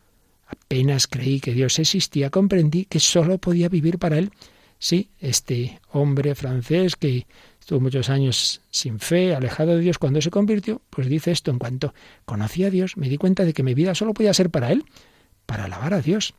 [0.47, 4.31] apenas creí que Dios existía, comprendí que sólo podía vivir para Él.
[4.79, 7.27] Sí, este hombre francés que
[7.65, 9.97] Estuvo muchos años sin fe, alejado de Dios.
[9.97, 13.53] Cuando se convirtió, pues dice esto, en cuanto conocí a Dios, me di cuenta de
[13.53, 14.85] que mi vida solo podía ser para Él,
[15.47, 16.35] para alabar a Dios.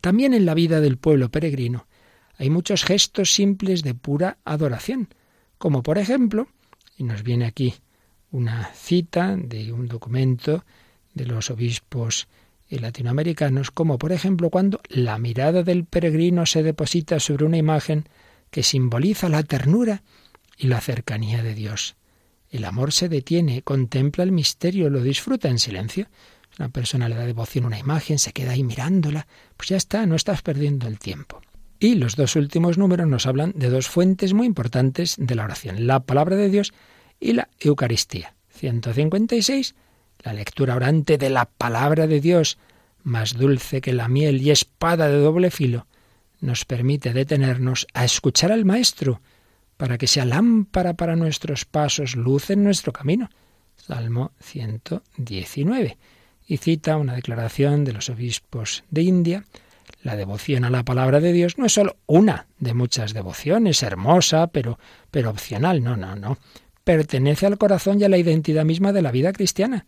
[0.00, 1.86] También en la vida del pueblo peregrino
[2.38, 5.08] hay muchos gestos simples de pura adoración,
[5.58, 6.46] como por ejemplo,
[6.96, 7.74] y nos viene aquí
[8.30, 10.64] una cita de un documento
[11.14, 12.28] de los obispos
[12.70, 18.08] latinoamericanos, como por ejemplo cuando la mirada del peregrino se deposita sobre una imagen
[18.50, 20.02] que simboliza la ternura
[20.56, 21.96] y la cercanía de Dios.
[22.50, 26.06] El amor se detiene, contempla el misterio, lo disfruta en silencio.
[26.58, 29.26] Una persona le da devoción a una imagen, se queda ahí mirándola,
[29.56, 31.40] pues ya está, no estás perdiendo el tiempo.
[31.80, 35.86] Y los dos últimos números nos hablan de dos fuentes muy importantes de la oración,
[35.86, 36.72] la palabra de Dios
[37.20, 38.34] y la Eucaristía.
[38.50, 39.74] 156,
[40.24, 42.58] la lectura orante de la palabra de Dios,
[43.04, 45.86] más dulce que la miel y espada de doble filo,
[46.40, 49.20] nos permite detenernos a escuchar al Maestro,
[49.76, 53.30] para que sea lámpara para nuestros pasos, luz en nuestro camino.
[53.76, 55.96] Salmo 119.
[56.46, 59.44] Y cita una declaración de los obispos de India.
[60.08, 64.46] La devoción a la palabra de Dios no es sólo una de muchas devociones, hermosa,
[64.46, 64.78] pero,
[65.10, 65.84] pero opcional.
[65.84, 66.38] No, no, no.
[66.82, 69.84] Pertenece al corazón y a la identidad misma de la vida cristiana.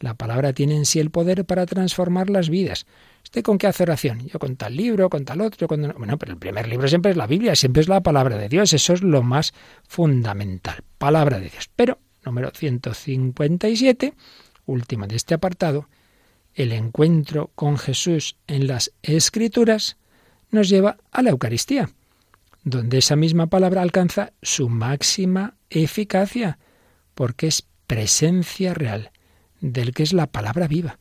[0.00, 2.84] La palabra tiene en sí el poder para transformar las vidas.
[3.22, 4.26] ¿Usted con qué hace oración?
[4.26, 5.68] Yo con tal libro, con tal otro.
[5.68, 5.94] Con...
[5.96, 8.72] Bueno, pero el primer libro siempre es la Biblia, siempre es la palabra de Dios.
[8.72, 9.54] Eso es lo más
[9.86, 10.82] fundamental.
[10.98, 11.70] Palabra de Dios.
[11.76, 14.14] Pero, número 157,
[14.66, 15.86] última de este apartado,
[16.54, 19.96] el encuentro con Jesús en las Escrituras
[20.50, 21.90] nos lleva a la Eucaristía,
[22.64, 26.58] donde esa misma palabra alcanza su máxima eficacia,
[27.14, 29.10] porque es presencia real
[29.60, 30.98] del que es la palabra viva.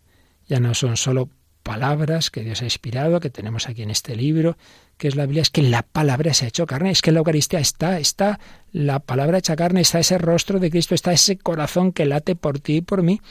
[0.48, 1.30] Ya no son solo
[1.64, 4.58] palabras que Dios ha inspirado, que tenemos aquí en este libro,
[4.98, 7.16] que es la Biblia, es que la palabra se ha hecho carne, es que en
[7.16, 8.40] la Eucaristía está, está
[8.72, 12.60] la palabra hecha carne, está ese rostro de Cristo, está ese corazón que late por
[12.60, 13.22] ti y por mí.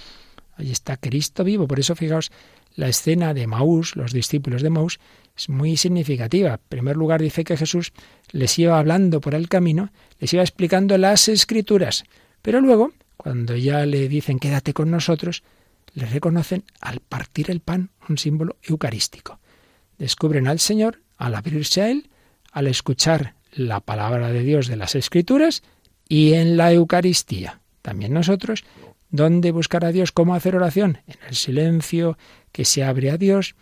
[0.59, 1.67] Ahí está Cristo vivo.
[1.67, 2.31] Por eso, fijaos,
[2.75, 4.99] la escena de Maús, los discípulos de Maús,
[5.37, 6.55] es muy significativa.
[6.55, 7.93] En primer lugar, dice que Jesús
[8.33, 12.05] les iba hablando por el camino, les iba explicando las escrituras.
[12.43, 15.43] Pero luego, cuando ya le dicen quédate con nosotros,
[15.95, 19.39] le reconocen al partir el pan, un símbolo eucarístico.
[19.97, 22.09] Descubren al Señor al abrirse a Él,
[22.53, 25.63] al escuchar la palabra de Dios de las Escrituras
[26.09, 27.61] y en la Eucaristía.
[27.83, 28.65] También nosotros,
[29.11, 30.13] ¿dónde buscar a Dios?
[30.13, 30.99] ¿Cómo hacer oración?
[31.07, 32.19] En el silencio
[32.53, 33.55] que se abre a Dios,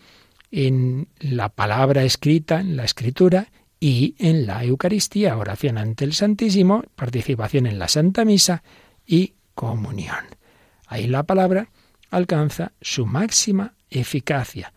[0.51, 6.83] en la palabra escrita, en la Escritura y en la Eucaristía, oración ante el Santísimo,
[6.95, 8.63] participación en la Santa Misa
[9.05, 10.25] y comunión.
[10.87, 11.69] Ahí la palabra
[12.09, 14.73] alcanza su máxima eficacia.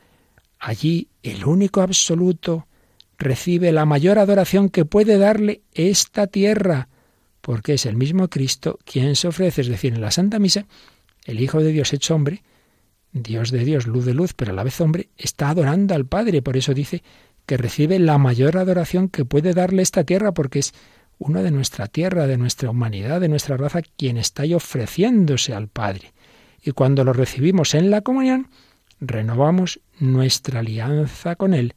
[0.59, 2.67] Allí el único absoluto
[3.19, 6.89] recibe la mayor adoración que puede darle esta tierra,
[7.51, 10.67] porque es el mismo Cristo quien se ofrece, es decir, en la Santa Misa,
[11.25, 12.45] el Hijo de Dios hecho hombre,
[13.11, 16.43] Dios de Dios, luz de luz, pero a la vez hombre, está adorando al Padre,
[16.43, 17.03] por eso dice
[17.47, 20.75] que recibe la mayor adoración que puede darle esta tierra, porque es
[21.19, 25.67] uno de nuestra tierra, de nuestra humanidad, de nuestra raza, quien está ahí ofreciéndose al
[25.67, 26.13] Padre.
[26.63, 28.47] Y cuando lo recibimos en la comunión,
[29.01, 31.75] renovamos nuestra alianza con Él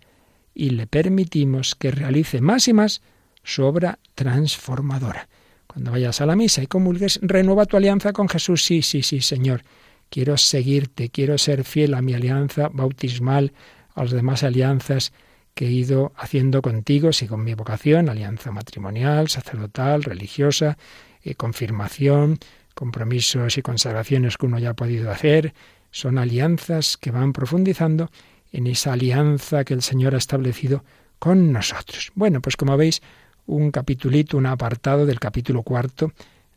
[0.53, 3.01] y le permitimos que realice más y más
[3.43, 5.29] su obra transformadora.
[5.73, 8.63] Cuando vayas a la misa y comulgues, renueva tu alianza con Jesús.
[8.63, 9.63] Sí, sí, sí, Señor.
[10.09, 13.53] Quiero seguirte, quiero ser fiel a mi alianza bautismal,
[13.95, 15.13] a las demás alianzas
[15.55, 20.77] que he ido haciendo contigo, con mi vocación, alianza matrimonial, sacerdotal, religiosa,
[21.23, 22.37] eh, confirmación,
[22.75, 25.55] compromisos y consagraciones que uno ya ha podido hacer,
[25.89, 28.11] son alianzas que van profundizando
[28.51, 30.83] en esa alianza que el Señor ha establecido
[31.17, 32.11] con nosotros.
[32.13, 33.01] Bueno, pues como veis,
[33.45, 36.11] un capitulito, un apartado del capítulo cuarto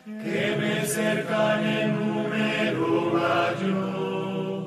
[0.05, 4.63] que me cercan en número mayor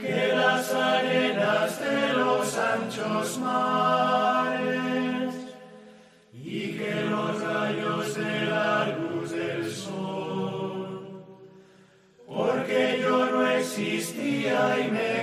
[0.00, 5.34] que las arenas de los anchos mares
[6.32, 11.24] y que los rayos de la luz del sol.
[12.28, 15.20] Porque yo no existía y me